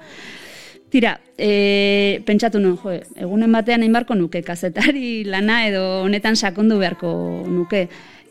Tira, 0.89 1.19
e, 1.37 2.21
pentsatu 2.25 2.57
nuen, 2.57 2.77
jo, 2.81 2.95
egunen 3.21 3.51
batean 3.53 3.83
egin 3.85 3.93
beharko 3.93 4.15
nuke, 4.17 4.41
kazetari 4.41 5.21
lana 5.21 5.59
edo 5.67 5.83
honetan 6.01 6.33
sakondu 6.33 6.79
beharko 6.81 7.11
nuke. 7.45 7.83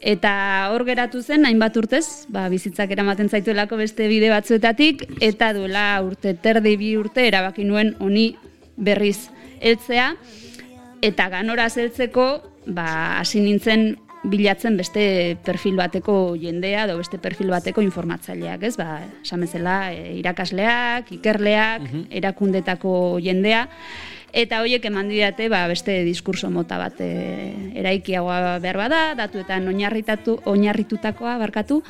Eta 0.03 0.33
hor 0.73 0.83
geratu 0.87 1.23
zen, 1.23 1.47
hainbat 1.47 1.79
urtez, 1.79 2.27
ba, 2.35 2.49
bizitzak 2.51 2.91
eramaten 2.95 3.31
zaituelako 3.31 3.79
beste 3.79 4.11
bide 4.11 4.31
batzuetatik, 4.35 5.07
eta 5.23 5.53
duela 5.55 5.87
urte 6.03 6.35
terdi 6.35 6.75
bi 6.79 6.97
urte 6.99 7.27
erabaki 7.31 7.67
nuen 7.67 7.95
honi 8.03 8.33
berriz 8.75 9.29
heltzea, 9.61 10.13
eta 11.03 11.29
ganora 11.33 11.69
heltzeko, 11.69 12.29
ba, 12.67 13.19
hasi 13.21 13.41
nintzen 13.41 13.97
bilatzen 14.29 14.77
beste 14.77 15.37
perfil 15.47 15.77
bateko 15.79 16.35
jendea 16.41 16.85
edo 16.89 16.99
beste 16.99 17.21
perfil 17.23 17.53
bateko 17.55 17.85
informatzaileak, 17.85 18.67
ez? 18.67 18.75
Ba, 18.77 19.01
esan 19.23 19.47
bezala, 19.47 19.79
e, 19.95 20.19
irakasleak, 20.19 21.13
ikerleak, 21.21 21.89
erakundetako 22.11 22.93
jendea 23.23 23.67
eta 24.33 24.61
hoiek 24.61 24.85
eman 24.85 25.09
didate 25.09 25.49
ba, 25.49 25.65
beste 25.71 26.03
diskurso 26.05 26.51
mota 26.53 26.79
bat 26.81 27.01
e, 27.01 27.55
eraikiagoa 27.81 28.59
behar 28.61 28.83
bada, 28.83 29.01
datuetan 29.19 29.69
oinarritatu 29.73 30.39
oinarritutakoa 30.51 31.39
barkatu 31.41 31.83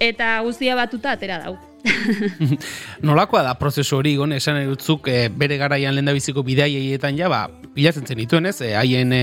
eta 0.00 0.38
guztia 0.44 0.76
batuta 0.76 1.16
atera 1.16 1.40
dau. 1.46 1.69
Nolakoa 3.06 3.42
da 3.46 3.54
prozesu 3.60 3.96
hori 3.98 4.14
gon 4.18 4.34
esan 4.36 4.60
erutzuk 4.62 5.08
e, 5.08 5.28
bere 5.28 5.58
garaian 5.60 5.94
lenda 5.96 6.12
biziko 6.16 6.44
bidaiaietan 6.46 7.18
ja 7.18 7.30
ba 7.32 7.46
bilatzen 7.74 8.06
zen 8.06 8.20
dituen 8.20 8.50
ez? 8.50 8.58
E, 8.60 8.74
haien 8.78 9.12
e, 9.12 9.22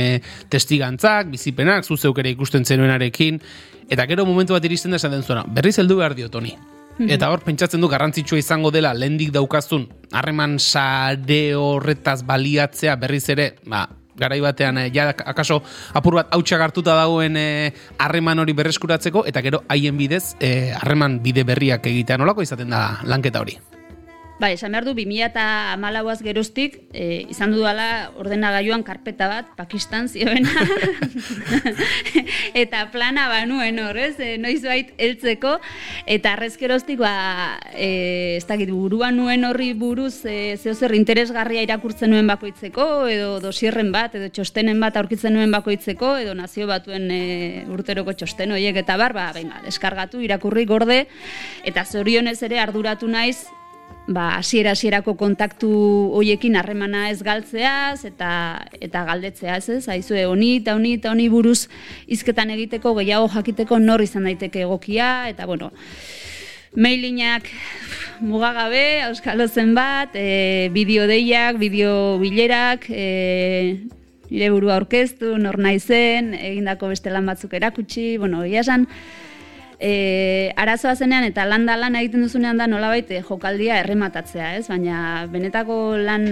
testigantzak 0.50 1.32
bizipenak 1.34 1.86
zu 1.86 1.98
zeuk 1.98 2.24
ere 2.24 2.34
ikusten 2.36 2.66
zenuenarekin. 2.66 3.42
Eta 3.90 4.08
gero 4.10 4.26
momentu 4.26 4.58
bat 4.58 4.66
iristen 4.66 4.92
da 4.92 5.00
esan 5.00 5.16
den 5.16 5.24
zuena 5.24 5.46
berriz 5.48 5.78
heldu 5.80 6.02
behar 6.02 6.16
diot 6.18 6.36
honi 6.36 6.58
Eta 6.98 7.28
hor 7.30 7.44
pentsatzen 7.46 7.82
du 7.82 7.88
garrantzitsua 7.92 8.40
izango 8.42 8.72
dela 8.74 8.90
lendik 8.98 9.30
daukazun 9.36 9.84
harreman 10.18 10.58
sare 10.58 11.54
horretaz 11.54 12.24
baliatzea 12.26 12.96
berriz 12.98 13.28
ere, 13.30 13.52
ba, 13.70 13.84
garai 14.18 14.42
batean 14.42 14.82
eh, 14.82 14.90
ja 14.94 15.10
akaso 15.14 15.62
apur 15.94 16.20
bat 16.20 16.34
hautsak 16.34 16.62
hartuta 16.62 16.98
dagoen 16.98 17.38
eh, 17.38 17.72
harreman 17.98 18.44
hori 18.44 18.58
berreskuratzeko 18.58 19.26
eta 19.30 19.46
gero 19.46 19.64
haien 19.70 19.98
bidez 19.98 20.36
eh, 20.40 20.74
harreman 20.76 21.22
bide 21.24 21.46
berriak 21.48 21.86
egitea 21.88 22.18
nolako 22.18 22.46
izaten 22.46 22.74
da 22.74 22.88
lanketa 23.06 23.46
hori. 23.46 23.60
Bai, 24.38 24.52
esan 24.54 24.76
behar 24.76 24.86
du, 24.86 24.92
2008az 24.94 26.20
geroztik, 26.22 26.76
e, 26.94 27.26
izan 27.26 27.56
dudala 27.56 28.12
ordenagailuan 28.22 28.84
karpeta 28.86 29.26
bat, 29.32 29.48
Pakistan 29.58 30.06
zioena, 30.14 30.54
eta 32.64 32.84
plana 32.94 33.24
banuen 33.32 33.82
hor, 33.82 33.98
ez, 33.98 34.20
e, 34.22 34.36
noiz 34.38 34.62
bait 34.62 34.92
heltzeko, 35.02 35.56
eta 36.06 36.36
arrezkeroztik, 36.38 37.02
ba, 37.02 37.58
e, 37.74 38.38
ez 38.38 38.46
dakit, 38.46 38.70
buruan 38.70 39.18
nuen 39.18 39.42
horri 39.50 39.72
buruz, 39.74 40.22
e, 40.30 40.54
zeo 40.62 40.76
zer 40.78 40.94
interesgarria 40.94 41.66
irakurtzen 41.66 42.14
nuen 42.14 42.30
bakoitzeko, 42.30 43.08
edo 43.10 43.40
dosierren 43.42 43.90
bat, 43.90 44.22
edo 44.22 44.30
txostenen 44.30 44.78
bat 44.86 45.02
aurkitzen 45.02 45.34
nuen 45.34 45.50
bakoitzeko, 45.50 46.14
edo 46.22 46.38
nazio 46.38 46.70
batuen 46.70 47.10
e, 47.10 47.22
urteroko 47.74 48.14
txosten 48.14 48.54
horiek 48.54 48.84
eta 48.86 49.02
bar, 49.02 49.18
ba, 49.18 49.32
venga, 49.34 49.66
deskargatu, 49.66 50.22
irakurri 50.22 50.70
gorde, 50.70 51.08
eta 51.66 51.90
zorionez 51.90 52.38
ere 52.46 52.62
arduratu 52.62 53.10
naiz, 53.10 53.48
ba 54.08 54.38
hasiera 54.38 54.72
hasierako 54.72 55.18
kontaktu 55.20 55.70
hoiekin 56.16 56.56
harremana 56.56 57.10
ez 57.12 57.20
galtzeaz 57.24 58.06
eta 58.08 58.30
eta 58.80 59.04
galdetzeaz, 59.10 59.68
ez? 59.70 59.84
Aizue 59.92 60.24
honi 60.26 60.58
eta 60.62 60.76
honi 60.76 60.94
eta 60.96 61.12
honi 61.12 61.28
buruz 61.30 61.68
hizketan 62.08 62.54
egiteko 62.56 62.96
gehiago 63.02 63.28
jakiteko 63.36 63.80
nor 63.84 64.02
izan 64.02 64.30
daiteke 64.30 64.64
egokia 64.64 65.28
eta 65.30 65.46
bueno, 65.46 65.74
mailinak 66.76 67.52
mugagabe, 68.22 69.04
euskalo 69.10 69.48
zenbat, 69.48 70.16
e, 70.16 70.70
bideo 70.74 71.06
deiak, 71.08 71.60
bideo 71.62 72.18
bilerak, 72.22 72.88
e, 72.90 73.88
nire 74.30 74.50
burua 74.52 74.78
aurkeztu, 74.78 75.36
nor 75.38 75.60
naizen, 75.62 76.34
egindako 76.34 76.92
beste 76.94 77.14
lan 77.14 77.30
batzuk 77.30 77.54
erakutsi, 77.58 78.18
bueno, 78.18 78.44
egia 78.48 78.66
esan, 78.66 78.88
e, 79.80 80.54
arazoa 80.56 80.96
zenean 80.96 81.26
eta 81.28 81.46
landa 81.46 81.78
lan 81.78 81.96
egiten 82.00 82.24
duzunean 82.26 82.58
da 82.58 82.68
nolabait 82.68 83.10
eh, 83.12 83.22
jokaldia 83.26 83.80
errematatzea, 83.84 84.56
ez? 84.58 84.68
Baina 84.70 85.28
benetako 85.32 85.98
lan 85.98 86.28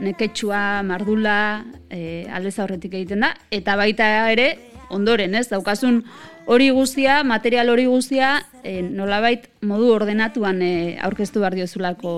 neketsua, 0.00 0.82
mardula, 0.86 1.64
e, 1.92 2.26
aldez 2.32 2.56
aurretik 2.58 2.94
egiten 2.96 3.26
da, 3.26 3.34
eta 3.52 3.76
baita 3.76 4.08
ere 4.32 4.52
ondoren, 4.90 5.34
ez? 5.36 5.48
Daukazun 5.50 6.02
hori 6.50 6.70
guztia, 6.74 7.20
material 7.24 7.70
hori 7.72 7.86
guztia, 7.86 8.38
e, 8.64 8.80
nolabait 8.82 9.48
modu 9.62 9.92
ordenatuan 9.94 10.62
e, 10.64 10.72
aurkeztu 11.04 11.44
behar 11.44 11.56
diozulako 11.58 12.14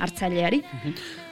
hartzaileari. 0.00 0.62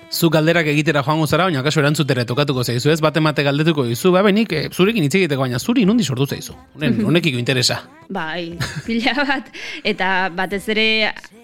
Zu 0.09 0.31
galderak 0.33 0.66
egitera 0.73 1.03
joango 1.05 1.27
zara, 1.27 1.44
baina 1.44 1.61
kaso 1.62 1.83
erantzutera 1.83 2.25
tokatuko 2.25 2.62
zaizu, 2.64 2.88
ez? 2.88 3.01
Bate 3.05 3.21
mate 3.21 3.42
galdetuko 3.44 3.85
dizu, 3.85 4.09
ba 4.14 4.23
benik, 4.25 4.53
e, 4.57 4.71
zurekin 4.73 5.05
hitz 5.05 5.14
egiteko, 5.18 5.42
baina 5.44 5.59
zuri 5.61 5.85
nundi 5.85 6.05
sortu 6.05 6.25
zaizu. 6.27 6.57
Honen, 6.79 7.03
honekiko 7.05 7.37
interesa. 7.37 7.83
Bai, 8.09 8.57
pila 8.87 9.12
bat, 9.29 9.53
eta 9.85 10.31
batez 10.33 10.62
ere 10.73 10.88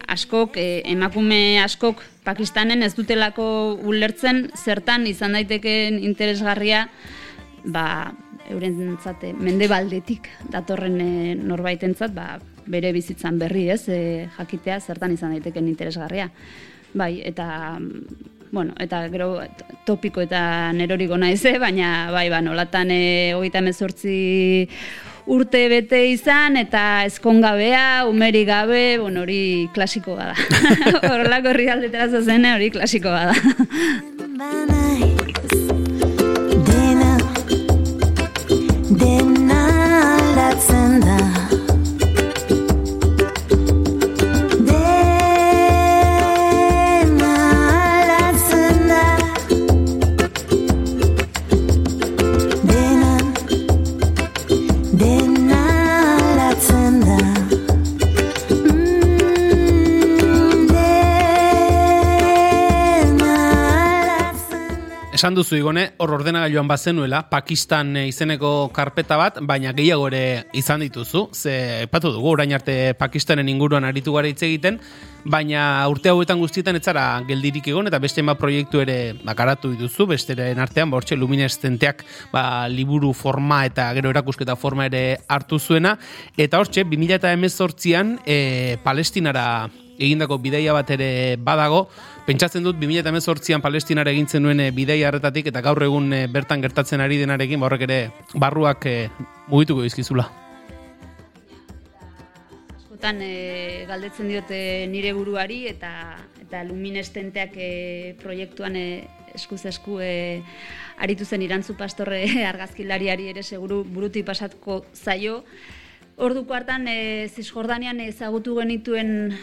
askok, 0.09 0.57
eh, 0.57 0.81
emakume 0.94 1.61
askok 1.61 2.00
Pakistanen 2.24 2.81
ez 2.83 2.94
dutelako 2.96 3.46
ulertzen 3.85 4.46
zertan 4.57 5.05
izan 5.07 5.37
daiteken 5.37 5.98
interesgarria 6.00 6.87
ba, 7.64 8.14
euren 8.48 8.96
zate, 8.96 9.35
mendebaldetik 9.37 10.31
datorren 10.53 11.00
e, 11.05 11.35
norbaitentzat 11.37 12.16
ba, 12.16 12.38
bere 12.64 12.94
bizitzan 12.96 13.37
berri 13.40 13.68
ez, 13.77 13.83
e, 13.92 14.31
jakitea 14.38 14.81
zertan 14.81 15.12
izan 15.12 15.37
daiteken 15.37 15.68
interesgarria. 15.68 16.31
Bai, 16.94 17.18
eta 17.27 17.46
bueno, 18.55 18.73
eta 18.81 19.03
gero 19.11 19.43
topiko 19.85 20.23
eta 20.25 20.73
neroriko 20.73 21.19
naiz, 21.19 21.43
eh? 21.45 21.59
baina 21.59 22.11
bai, 22.14 22.29
ba, 22.33 22.40
nolatan 22.40 22.93
e, 22.95 23.03
hogeita 23.37 23.61
emezortzi 23.61 24.69
urte 25.27 25.64
bete 25.73 26.05
izan 26.12 26.57
eta 26.61 27.05
ezkongabea, 27.09 28.05
umeri 28.09 28.45
gabe, 28.49 28.85
bueno, 29.03 29.25
hori 29.25 29.69
klasiko 29.75 30.17
bada. 30.21 30.37
Horrelako 31.11 31.53
herri 31.53 31.69
aldetara 31.75 32.09
zazen, 32.21 32.49
hori 32.55 32.71
klasiko 32.71 33.12
bada. 33.12 33.35
Esan 65.25 65.39
duzu 65.39 65.57
igone, 65.57 65.87
hor 66.05 66.11
ordenagailuan 66.13 66.69
bazenuela, 66.69 67.23
Pakistan 67.31 67.95
eh, 67.97 68.03
izeneko 68.11 68.69
karpeta 68.77 69.17
bat, 69.17 69.39
baina 69.41 69.71
gehiago 69.73 70.11
ere 70.11 70.51
izan 70.53 70.83
dituzu, 70.85 71.23
ze 71.33 71.55
epatu 71.87 72.11
dugu, 72.13 72.29
orain 72.35 72.51
arte 72.53 72.75
Pakistanen 72.99 73.49
inguruan 73.49 73.87
aritu 73.89 74.13
gara 74.13 74.29
hitz 74.29 74.43
egiten, 74.45 74.77
baina 75.25 75.63
urte 75.89 76.11
hauetan 76.13 76.43
guztietan 76.43 76.77
etzara 76.77 77.07
geldirik 77.25 77.71
egon, 77.73 77.89
eta 77.89 78.03
beste 78.05 78.21
bat 78.21 78.37
proiektu 78.37 78.83
ere 78.85 78.99
bakaratu 79.25 79.71
dituzu, 79.73 80.11
besteren 80.11 80.61
artean, 80.61 80.93
ba, 80.93 81.01
hortxe 81.01 81.17
lumineszenteak 81.17 82.05
ba, 82.35 82.69
liburu 82.69 83.15
forma 83.17 83.63
eta 83.65 83.87
gero 83.97 84.13
erakusketa 84.13 84.59
forma 84.61 84.91
ere 84.93 85.23
hartu 85.25 85.57
zuena, 85.57 85.95
eta 86.37 86.61
hortxe, 86.61 86.85
2018an 86.85 88.19
e, 88.27 88.77
Palestinara 88.85 89.47
egindako 89.98 90.38
bidaia 90.42 90.72
bat 90.72 90.90
ere 90.90 91.37
badago, 91.38 91.88
pentsatzen 92.26 92.64
dut 92.64 92.78
2018an 92.80 93.62
Palestinara 93.64 94.12
egintzen 94.14 94.42
nuen 94.42 94.61
eh, 94.61 94.70
bidaia 94.74 95.09
harretatik 95.09 95.50
eta 95.52 95.62
gaur 95.64 95.83
egun 95.85 96.12
eh, 96.12 96.26
bertan 96.30 96.62
gertatzen 96.64 97.00
ari 97.04 97.18
denarekin 97.20 97.61
ba 97.61 97.68
horrek 97.68 97.87
ere 97.88 97.98
barruak 98.35 98.87
eh, 98.87 99.11
mugituko 99.48 99.85
dizkizula. 99.85 100.30
Askotan 102.74 103.20
e, 103.20 103.85
galdetzen 103.88 104.30
diote 104.30 104.87
nire 104.88 105.12
buruari 105.12 105.66
eta 105.68 106.16
eta 106.40 106.62
luminestenteak 106.64 107.57
e, 107.57 108.16
proiektuan 108.22 108.76
e, 108.76 108.87
eskuz 109.35 109.64
esku 109.66 109.98
e, 110.00 110.40
aritu 111.02 111.26
zen 111.26 111.42
irantzu 111.42 111.76
pastorre 111.76 112.22
argazkilariari 112.52 113.28
ere 113.33 113.42
seguru 113.42 113.83
buruti 113.85 114.22
pasatuko 114.22 114.85
zaio. 114.94 115.42
Orduko 116.16 116.54
hartan 116.54 116.87
e, 116.88 117.28
Zisjordanian 117.28 118.00
ezagutu 118.00 118.54
genituen 118.61 119.35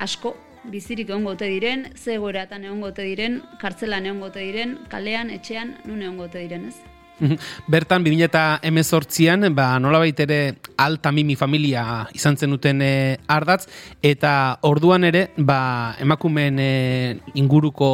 asko 0.00 0.36
bizirik 0.70 1.08
egongote 1.08 1.48
diren, 1.48 1.88
ze 1.96 2.14
egoeratan 2.18 2.64
egongote 2.68 3.04
diren, 3.06 3.40
kartzelan 3.60 4.06
egongote 4.06 4.44
diren, 4.44 4.78
kalean, 4.92 5.30
etxean, 5.32 5.76
nun 5.88 6.02
egongote 6.02 6.42
diren, 6.42 6.68
ez? 6.68 6.80
Bertan, 7.72 8.04
2018an, 8.04 9.50
ba, 9.56 9.74
nolabait 9.80 10.20
ere 10.24 10.38
alta 10.80 11.12
mimi 11.12 11.36
familia 11.36 12.06
izan 12.16 12.38
zenuten 12.40 12.80
e, 12.84 12.92
ardatz, 13.28 13.66
eta 14.02 14.32
orduan 14.68 15.04
ere, 15.08 15.26
ba, 15.36 15.96
emakumeen 16.00 16.60
e, 16.60 16.70
inguruko, 17.40 17.90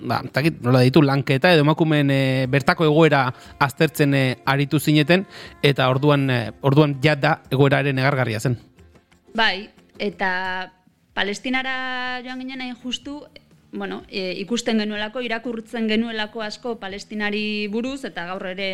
ba, 0.00 0.22
takit, 0.32 0.60
nola 0.64 0.84
ditu, 0.86 1.04
lanketa, 1.04 1.52
edo 1.52 1.64
emakumeen 1.66 2.12
e, 2.14 2.22
bertako 2.52 2.88
egoera 2.88 3.26
aztertzen 3.60 4.16
e, 4.16 4.24
aritu 4.48 4.80
zineten, 4.80 5.26
eta 5.62 5.88
orduan, 5.92 6.28
e, 6.30 6.42
orduan 6.64 6.98
jada 7.04 7.38
egoeraren 7.52 8.00
egargarria 8.00 8.40
zen. 8.40 8.56
Bai, 9.36 9.68
eta 10.00 10.30
Palestinara 11.20 12.22
joan 12.24 12.40
ginen 12.40 12.62
hain 12.64 12.76
justu, 12.80 13.26
bueno, 13.76 14.02
e, 14.08 14.32
ikusten 14.40 14.78
genuelako, 14.80 15.20
irakurtzen 15.20 15.84
genuelako 15.90 16.40
asko 16.40 16.78
Palestinari 16.80 17.68
buruz, 17.68 18.06
eta 18.08 18.24
gaur 18.30 18.46
ere, 18.54 18.70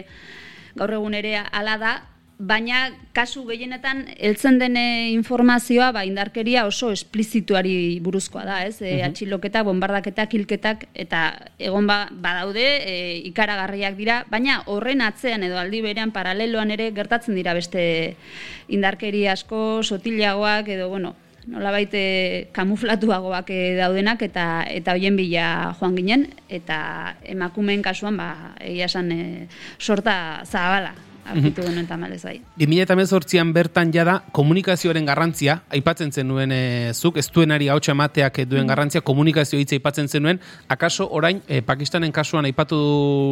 gaur 0.79 0.93
egun 0.95 1.17
ere 1.19 1.41
hala 1.43 1.75
da, 1.83 1.97
baina 2.39 2.85
kasu 3.17 3.47
gehienetan 3.49 4.05
heltzen 4.21 4.61
den 4.61 4.77
eh, 4.77 5.11
informazioa 5.17 5.89
ba 5.97 6.05
indarkeria 6.05 6.67
oso 6.69 6.93
esplizituari 6.93 7.99
buruzkoa 8.05 8.45
da, 8.45 8.61
ez? 8.69 8.79
E, 8.79 9.01
atxiloketa, 9.03 9.65
bombardaketak, 9.67 10.39
hilketak 10.39 10.87
eta 10.95 11.27
egon 11.59 11.91
ba, 11.91 11.99
badaude 12.13 12.67
e, 12.79 12.97
ikaragarriak 13.33 13.99
dira, 13.99 14.23
baina 14.31 14.61
horren 14.71 15.03
atzean 15.03 15.49
edo 15.49 15.59
aldi 15.59 15.83
berean 15.83 16.15
paraleloan 16.15 16.71
ere 16.79 16.93
gertatzen 16.95 17.35
dira 17.35 17.59
beste 17.59 18.15
indarkeria 18.69 19.35
asko, 19.35 19.83
sotilagoak 19.83 20.77
edo 20.77 20.91
bueno, 20.93 21.17
nolabait 21.47 21.91
eh, 21.95 22.49
kamuflatuagoak 22.53 23.51
eh, 23.51 23.77
daudenak 23.79 24.23
eta 24.27 24.65
eta 24.69 24.97
hoien 24.97 25.17
bila 25.17 25.75
joan 25.79 25.97
ginen. 25.97 26.29
Eta 26.49 27.17
emakumeen 27.25 27.83
kasuan 27.83 28.17
ba 28.17 28.55
egia 28.61 28.91
esan 28.91 29.13
eh, 29.13 29.49
sorta 29.79 30.43
zabala 30.45 30.95
aurkitu 31.27 31.63
genuen 31.63 31.87
tamalez 31.87 32.21
bai. 32.25 32.37
2018an 32.61 33.53
bertan 33.55 33.91
jada 33.95 34.21
komunikazioaren 34.37 35.07
garrantzia 35.09 35.59
aipatzen 35.75 36.13
zenuen 36.13 36.53
e, 36.55 36.61
zuk 36.95 37.19
ez 37.19 37.27
duenari 37.35 37.69
hautsa 37.73 37.93
emateak 37.95 38.45
duen 38.47 38.69
garrantzia 38.71 39.03
komunikazio 39.03 39.59
hitza 39.59 39.77
aipatzen 39.77 40.09
zenuen. 40.09 40.41
Akaso 40.69 41.09
orain 41.11 41.43
e, 41.49 41.63
Pakistanen 41.67 42.15
kasuan 42.15 42.47
aipatu 42.47 42.79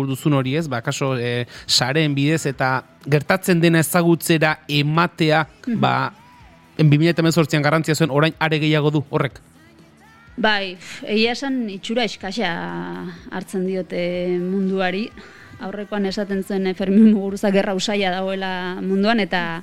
duzun 0.09 0.35
hori 0.40 0.57
ez? 0.59 0.66
Ba 0.68 0.83
akaso 0.83 1.14
e, 1.14 1.46
sareen 1.66 2.14
bidez 2.14 2.44
eta 2.50 2.74
gertatzen 3.07 3.62
dena 3.62 3.83
ezagutzera 3.85 4.59
ematea 4.68 5.46
ba 5.79 5.94
en 6.11 6.24
2018an 6.79 7.63
garrantzia 7.63 7.95
zuen 7.95 8.11
orain 8.11 8.35
are 8.39 8.59
gehiago 8.59 8.91
du 8.91 9.05
horrek 9.11 9.41
Bai, 10.35 10.75
egia 11.07 11.33
esan 11.37 11.69
itxura 11.71 12.03
eskasa 12.09 12.49
hartzen 13.31 13.69
diote 13.69 14.01
munduari. 14.43 15.07
Aurrekoan 15.63 16.09
esaten 16.11 16.43
zen 16.43 16.67
eh, 16.67 16.75
Fermin 16.75 17.13
Muguruza 17.13 17.53
gerra 17.55 17.77
usaia 17.79 18.11
dagoela 18.11 18.81
munduan 18.83 19.23
eta 19.23 19.63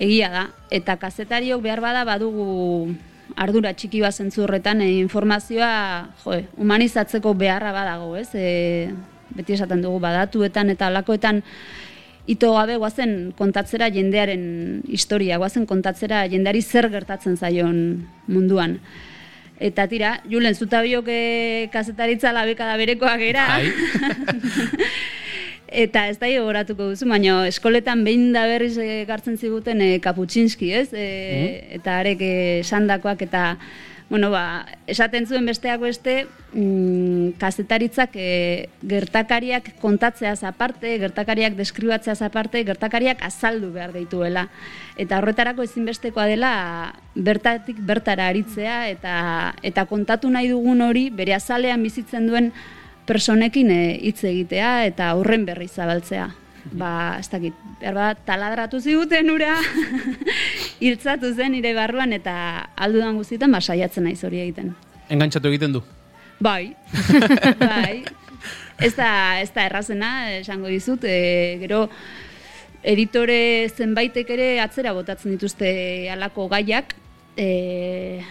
egia 0.00 0.30
da. 0.32 0.46
Eta 0.72 0.96
kazetariok 0.96 1.60
behar 1.60 1.84
bada 1.84 2.06
badugu 2.08 2.94
ardura 3.36 3.74
txiki 3.76 4.00
bat 4.00 4.16
zentzu 4.16 4.46
horretan 4.46 4.80
eh, 4.80 4.88
informazioa 5.02 6.08
jo, 6.24 6.40
humanizatzeko 6.56 7.34
beharra 7.36 7.74
badago, 7.76 8.14
ez? 8.16 8.30
E, 8.34 8.88
beti 9.36 9.54
esaten 9.54 9.84
dugu 9.84 10.00
badatuetan 10.02 10.72
eta 10.72 10.88
alakoetan 10.88 11.44
ito 12.26 12.52
gabe 12.54 12.76
guazen 12.76 13.32
kontatzera 13.38 13.88
jendearen 13.92 14.82
historia, 14.88 15.38
guazen 15.38 15.66
kontatzera 15.66 16.26
jendeari 16.28 16.62
zer 16.62 16.90
gertatzen 16.92 17.36
zaion 17.36 17.78
munduan. 18.26 18.78
Eta 19.60 19.86
tira, 19.88 20.14
Julen, 20.30 20.54
zuta 20.56 20.80
biok 20.80 21.08
e, 21.12 21.68
kazetaritza 21.72 22.32
labekada 22.32 22.78
berekoak 22.80 23.20
gera. 23.20 23.46
Eta 25.70 26.06
ez 26.10 26.16
da 26.18 26.26
goratuko 26.32 26.88
duzu, 26.90 27.06
baina 27.06 27.44
eskoletan 27.46 28.00
behin 28.02 28.32
da 28.34 28.46
berriz 28.48 28.74
gartzen 29.06 29.36
ziguten 29.36 29.80
e, 29.84 29.90
Kaputxinski, 30.02 30.72
ez? 30.72 30.88
E, 30.96 31.76
Eta 31.76 32.00
arek 32.00 32.24
sandakoak 32.64 33.22
eta, 33.28 33.44
bueno, 34.10 34.32
ba, 34.32 34.66
esaten 34.90 35.24
zuen 35.26 35.46
besteak 35.46 35.78
beste, 35.80 36.26
mm, 36.52 37.38
kazetaritzak 37.38 38.16
e, 38.18 38.68
gertakariak 38.82 39.76
kontatzeaz 39.78 40.42
aparte, 40.42 40.96
gertakariak 40.98 41.54
deskribatzeaz 41.54 42.18
aparte, 42.26 42.64
gertakariak 42.66 43.22
azaldu 43.22 43.70
behar 43.70 43.94
dituela. 43.94 44.48
Eta 44.98 45.22
horretarako 45.22 45.62
ezinbestekoa 45.62 46.26
dela 46.26 46.52
bertatik 47.14 47.78
bertara 47.86 48.26
aritzea 48.34 48.88
eta, 48.90 49.14
eta 49.62 49.86
kontatu 49.86 50.28
nahi 50.28 50.50
dugun 50.50 50.82
hori 50.82 51.06
bere 51.14 51.38
azalean 51.38 51.82
bizitzen 51.86 52.26
duen 52.26 52.50
personekin 53.06 53.70
e, 53.70 53.82
hitz 54.10 54.24
egitea 54.24 54.86
eta 54.90 55.14
horren 55.14 55.46
berri 55.46 55.70
zabaltzea. 55.70 56.32
Ba, 56.72 57.16
ez 57.18 57.28
dakit, 57.32 57.56
behar 57.80 57.96
bat, 57.96 58.20
taladratu 58.26 58.80
ziguten 58.80 59.30
ura, 59.32 59.56
hiltzatu 60.84 61.32
zen 61.34 61.54
nire 61.56 61.72
barruan 61.74 62.12
eta 62.12 62.34
aldudan 62.76 63.16
guztietan 63.18 63.52
ba, 63.52 63.60
saiatzen 63.60 64.06
naiz 64.06 64.20
hori 64.24 64.42
egiten. 64.44 64.74
engantzatu 65.08 65.48
egiten 65.48 65.72
du? 65.72 65.82
Bai, 66.40 66.74
bai. 67.60 68.04
Ez 68.80 68.94
da, 68.96 69.40
ez 69.40 69.50
da 69.52 69.66
errazena, 69.68 70.10
esango 70.38 70.70
dizut, 70.72 71.04
e, 71.04 71.58
gero 71.60 71.86
editore 72.82 73.68
zenbaitek 73.68 74.30
ere 74.32 74.48
atzera 74.62 74.94
botatzen 74.96 75.34
dituzte 75.34 75.70
halako 76.12 76.48
gaiak, 76.48 76.94
e, 77.36 78.22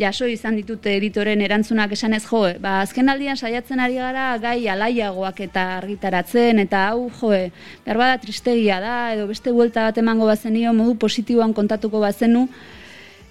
jaso 0.00 0.26
izan 0.30 0.56
ditut 0.56 0.86
editoren 0.90 1.40
erantzunak 1.44 1.92
esanez 1.96 2.22
jo, 2.26 2.42
ba 2.60 2.80
azken 2.82 3.08
aldian 3.08 3.36
saiatzen 3.36 3.80
ari 3.80 3.98
gara 4.00 4.26
gai 4.42 4.68
alaiagoak 4.68 5.40
eta 5.48 5.66
argitaratzen 5.76 6.62
eta 6.64 6.86
hau 6.90 7.08
jo, 7.20 7.32
behar 7.84 8.00
bada 8.02 8.18
tristegia 8.22 8.80
da 8.80 8.96
edo 9.14 9.26
beste 9.30 9.52
buelta 9.52 9.88
bat 9.88 9.98
emango 9.98 10.26
bazenio 10.26 10.72
modu 10.72 10.96
positiboan 11.06 11.54
kontatuko 11.54 12.00
bazenu 12.00 12.46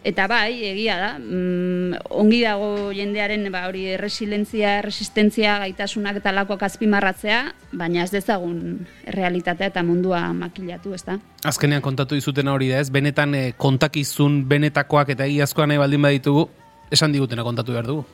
Eta 0.05 0.27
bai, 0.29 0.59
egia 0.69 0.95
da, 1.01 1.11
mm, 1.17 2.01
ongi 2.13 2.43
dago 2.43 2.91
jendearen 2.93 3.47
ba, 3.49 3.63
hori 3.65 3.87
erresilentzia, 3.95 4.77
resistentzia, 4.85 5.57
gaitasunak 5.63 6.19
eta 6.19 6.33
lakoak 6.35 6.61
azpimarratzea, 6.67 7.39
baina 7.73 8.03
ez 8.03 8.11
dezagun 8.13 8.85
realitatea 9.15 9.71
eta 9.73 9.81
mundua 9.83 10.27
makilatu, 10.33 10.93
ez 10.93 11.01
da? 11.07 11.17
azkenean 11.45 11.81
kontatu 11.81 12.17
dizutena 12.17 12.53
hori 12.53 12.69
da 12.73 12.81
ez 12.81 12.91
benetan 12.93 13.33
e, 13.37 13.41
kontakizun 13.57 14.43
benetakoak 14.49 15.11
eta 15.13 15.25
egiazkoa 15.29 15.67
nahi 15.69 15.81
baldin 15.81 16.05
baditugu 16.05 16.45
esan 16.93 17.13
digutena 17.13 17.43
kontatu 17.45 17.75
behar 17.75 17.89
dugu 17.89 18.05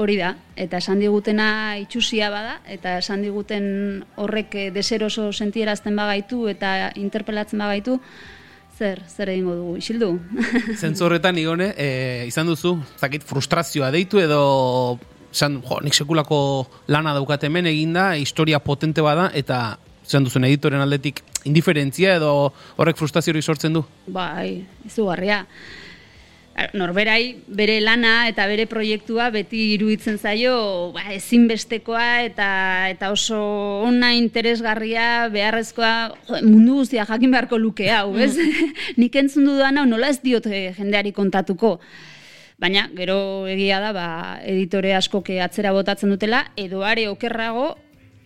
Hori 0.00 0.14
da, 0.16 0.30
eta 0.56 0.78
esan 0.80 1.00
digutena 1.02 1.76
itxusia 1.76 2.30
bada, 2.32 2.54
eta 2.72 2.94
esan 3.02 3.20
diguten 3.26 3.64
horrek 4.16 4.54
eh, 4.56 4.68
deseroso 4.72 5.26
sentierazten 5.32 5.98
bagaitu 5.98 6.46
eta 6.48 6.92
interpelatzen 6.96 7.60
bagaitu, 7.60 7.98
zer, 8.80 9.02
zer 9.08 9.28
egingo 9.34 9.54
dugu, 9.58 9.76
isildu? 9.80 10.14
Zentzu 10.80 11.06
horretan, 11.06 11.38
igone, 11.40 11.70
e, 11.76 11.88
izan 12.30 12.48
duzu, 12.48 12.78
zakit 13.00 13.26
frustrazioa 13.28 13.90
deitu 13.92 14.22
edo 14.22 14.40
esan, 15.30 15.60
jo, 15.66 15.78
nik 15.84 15.96
sekulako 15.96 16.40
lana 16.90 17.12
daukat 17.16 17.44
hemen 17.46 17.68
eginda, 17.70 18.14
historia 18.18 18.62
potente 18.64 19.04
bada, 19.04 19.28
eta 19.36 19.76
izan 20.06 20.26
duzun 20.26 20.48
editoren 20.48 20.82
aldetik 20.82 21.20
indiferentzia 21.46 22.16
edo 22.18 22.32
horrek 22.80 22.98
frustrazio 22.98 23.34
hori 23.34 23.44
sortzen 23.44 23.76
du. 23.76 23.84
bai, 24.08 24.64
izugarria. 24.88 25.44
Norberai 26.74 27.42
bere 27.48 27.78
lana 27.80 28.28
eta 28.30 28.46
bere 28.50 28.66
proiektua 28.70 29.30
beti 29.34 29.62
iruditzen 29.74 30.18
zaio 30.18 30.92
ba, 30.94 31.06
ezinbestekoa 31.14 32.22
eta 32.26 32.50
eta 32.92 33.10
oso 33.14 33.40
ona 33.86 34.12
interesgarria 34.18 35.28
beharrezkoa 35.32 35.92
jo, 36.28 36.40
mundu 36.46 36.80
guztia 36.80 37.06
jakin 37.08 37.34
beharko 37.34 37.58
luke 37.58 37.90
hau, 37.90 38.14
ez? 38.18 38.36
Nik 39.00 39.16
entzun 39.16 39.48
dudan 39.48 39.80
hau 39.80 39.86
nola 39.88 40.10
ez 40.12 40.20
diot 40.22 40.46
eh, 40.46 40.70
jendeari 40.76 41.12
kontatuko. 41.16 41.78
Baina, 42.60 42.90
gero 42.92 43.46
egia 43.48 43.78
da, 43.80 43.94
ba, 43.96 44.08
editore 44.44 44.92
askoke 44.92 45.38
atzera 45.40 45.72
botatzen 45.72 46.10
dutela, 46.12 46.44
edo 46.60 46.82
are 46.84 47.06
okerrago, 47.08 47.70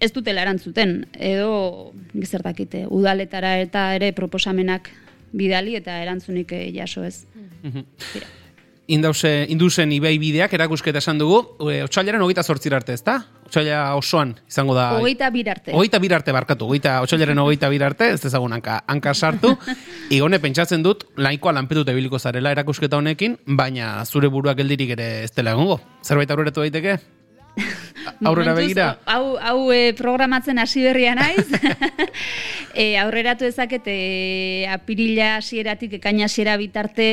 ez 0.02 0.10
dutela 0.12 0.42
erantzuten. 0.42 1.04
Edo, 1.14 1.92
gizertakite, 2.12 2.84
udaletara 2.90 3.56
eta 3.62 3.92
ere 3.94 4.10
proposamenak 4.16 4.90
bidali 5.34 5.78
eta 5.78 6.00
erantzunik 6.02 6.52
eh, 6.54 6.66
jaso 6.74 7.04
ez. 7.06 7.26
Tira. 7.64 8.26
Indause, 8.86 9.46
indusen 9.48 9.94
ibei 9.96 10.18
bideak 10.20 10.52
erakusketa 10.52 11.00
esan 11.00 11.16
dugu, 11.16 11.38
e, 11.72 11.78
otxailaren 11.86 12.20
hogeita 12.20 12.42
zortzira 12.44 12.76
arte, 12.76 12.92
ezta? 12.92 13.14
Otxaila 13.46 13.78
osoan 13.96 14.34
izango 14.44 14.74
da... 14.76 14.90
Hogeita 14.98 15.30
bir 15.32 15.48
arte. 15.48 15.72
Hogeita 15.72 16.00
bir 16.02 16.12
arte 16.12 16.34
barkatu, 16.36 16.68
hogeita, 16.68 16.98
otxailaren 17.06 17.38
hogeita 17.40 17.70
bir 17.72 17.84
arte, 17.86 18.10
ez 18.12 18.20
dezagun 18.20 18.52
hanka, 18.52 18.82
hanka 18.86 19.14
sartu. 19.14 19.54
Igone 20.16 20.36
pentsatzen 20.42 20.84
dut, 20.84 21.06
laikoa 21.16 21.54
lanpetuta 21.56 21.94
ibiliko 21.96 22.20
zarela 22.20 22.52
erakusketa 22.52 23.00
honekin, 23.00 23.38
baina 23.46 23.94
zure 24.04 24.28
buruak 24.28 24.60
geldirik 24.60 24.92
ere 24.98 25.08
ez 25.24 25.32
dela 25.32 25.54
egongo. 25.56 25.78
Zerbait 26.04 26.30
aurreratu 26.34 26.66
daiteke? 26.66 26.98
Aurrera 28.28 28.52
begira? 28.58 28.88
Hau, 29.08 29.38
hau 29.40 29.70
e, 29.72 29.94
programatzen 29.96 30.58
hasi 30.60 30.82
berria 30.84 31.14
naiz. 31.16 31.46
e, 32.74 32.98
aurreratu 33.00 33.46
dezaket 33.46 33.88
e, 33.88 34.66
apirila 34.68 35.38
hasieratik 35.38 35.96
ekaina 36.02 36.28
hasiera 36.28 36.58
bitarte 36.60 37.08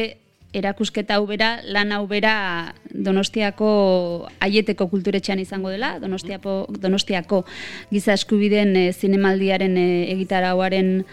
erakusketa 0.53 1.17
hau 1.17 1.25
bera, 1.27 1.59
lan 1.63 1.91
hau 1.95 2.05
bera 2.07 2.73
Donostiako 2.91 4.27
aieteko 4.43 4.89
kulturetxean 4.91 5.39
izango 5.39 5.71
dela, 5.71 5.95
Donostiapo, 5.99 6.65
Donostiako 6.69 7.45
giza 7.91 8.15
eskubideen 8.17 8.75
e, 8.75 8.89
zinemaldiaren 8.91 9.77
e, 9.79 9.85
egitarauaren 10.11 11.05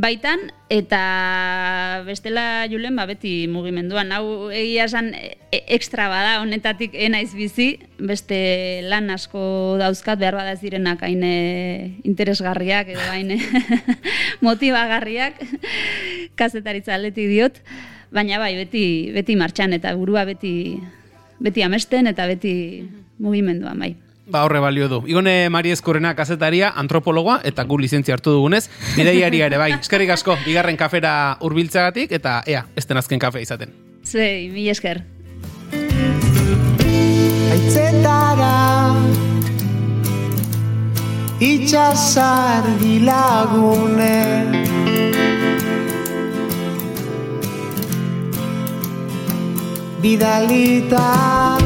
baitan, 0.00 0.48
eta 0.70 1.00
bestela 2.06 2.66
julen, 2.70 2.96
ba, 2.98 3.06
beti 3.10 3.46
mugimenduan. 3.50 4.10
Hau 4.14 4.50
egia 4.54 4.86
esan 4.88 5.12
e, 5.14 5.36
ekstra 5.76 6.08
bada, 6.10 6.40
honetatik 6.42 6.94
enaiz 6.94 7.30
bizi, 7.34 7.68
beste 7.98 8.40
lan 8.90 9.10
asko 9.14 9.76
dauzkat, 9.80 10.18
behar 10.18 10.38
bada 10.38 10.56
ez 10.56 10.62
direnak 10.64 11.02
hain 11.06 11.22
e, 11.26 11.36
interesgarriak, 12.02 12.90
edo 12.96 13.06
hain 13.12 13.36
motibagarriak, 14.46 15.38
kazetaritza 16.38 16.96
aldetik 16.98 17.30
diot, 17.30 17.62
baina 18.10 18.38
bai, 18.38 18.54
beti, 18.58 19.10
beti 19.14 19.36
martxan, 19.36 19.74
eta 19.76 19.94
burua 19.96 20.24
beti, 20.28 20.78
beti 21.40 21.62
amesten, 21.62 22.10
eta 22.10 22.26
beti 22.30 22.54
mugimenduan, 23.18 23.78
bai. 23.78 23.94
Ba, 24.30 24.44
horre 24.46 24.60
balio 24.62 24.86
du. 24.88 25.00
Igone 25.10 25.50
Mari 25.50 25.72
Eskurrena 25.74 26.14
kazetaria, 26.14 26.70
antropologoa, 26.78 27.40
eta 27.44 27.64
gu 27.66 27.80
lizentzia 27.82 28.14
hartu 28.14 28.36
dugunez, 28.36 28.68
bideiari 28.94 29.42
ere 29.42 29.58
bai. 29.58 29.72
Eskerrik 29.80 30.14
asko, 30.14 30.38
bigarren 30.44 30.78
kafera 30.78 31.36
hurbiltzagatik 31.42 32.14
eta 32.14 32.38
ea, 32.46 32.62
ez 32.76 32.86
den 32.86 33.02
azken 33.02 33.18
kafe 33.18 33.42
izaten. 33.42 33.74
Zuei, 34.06 34.46
mi 34.54 34.68
esker. 34.70 35.02
Aitzetara 37.50 38.54
Itxasargi 41.40 43.00
lagune 43.00 44.18
Vidalita. 50.00 51.60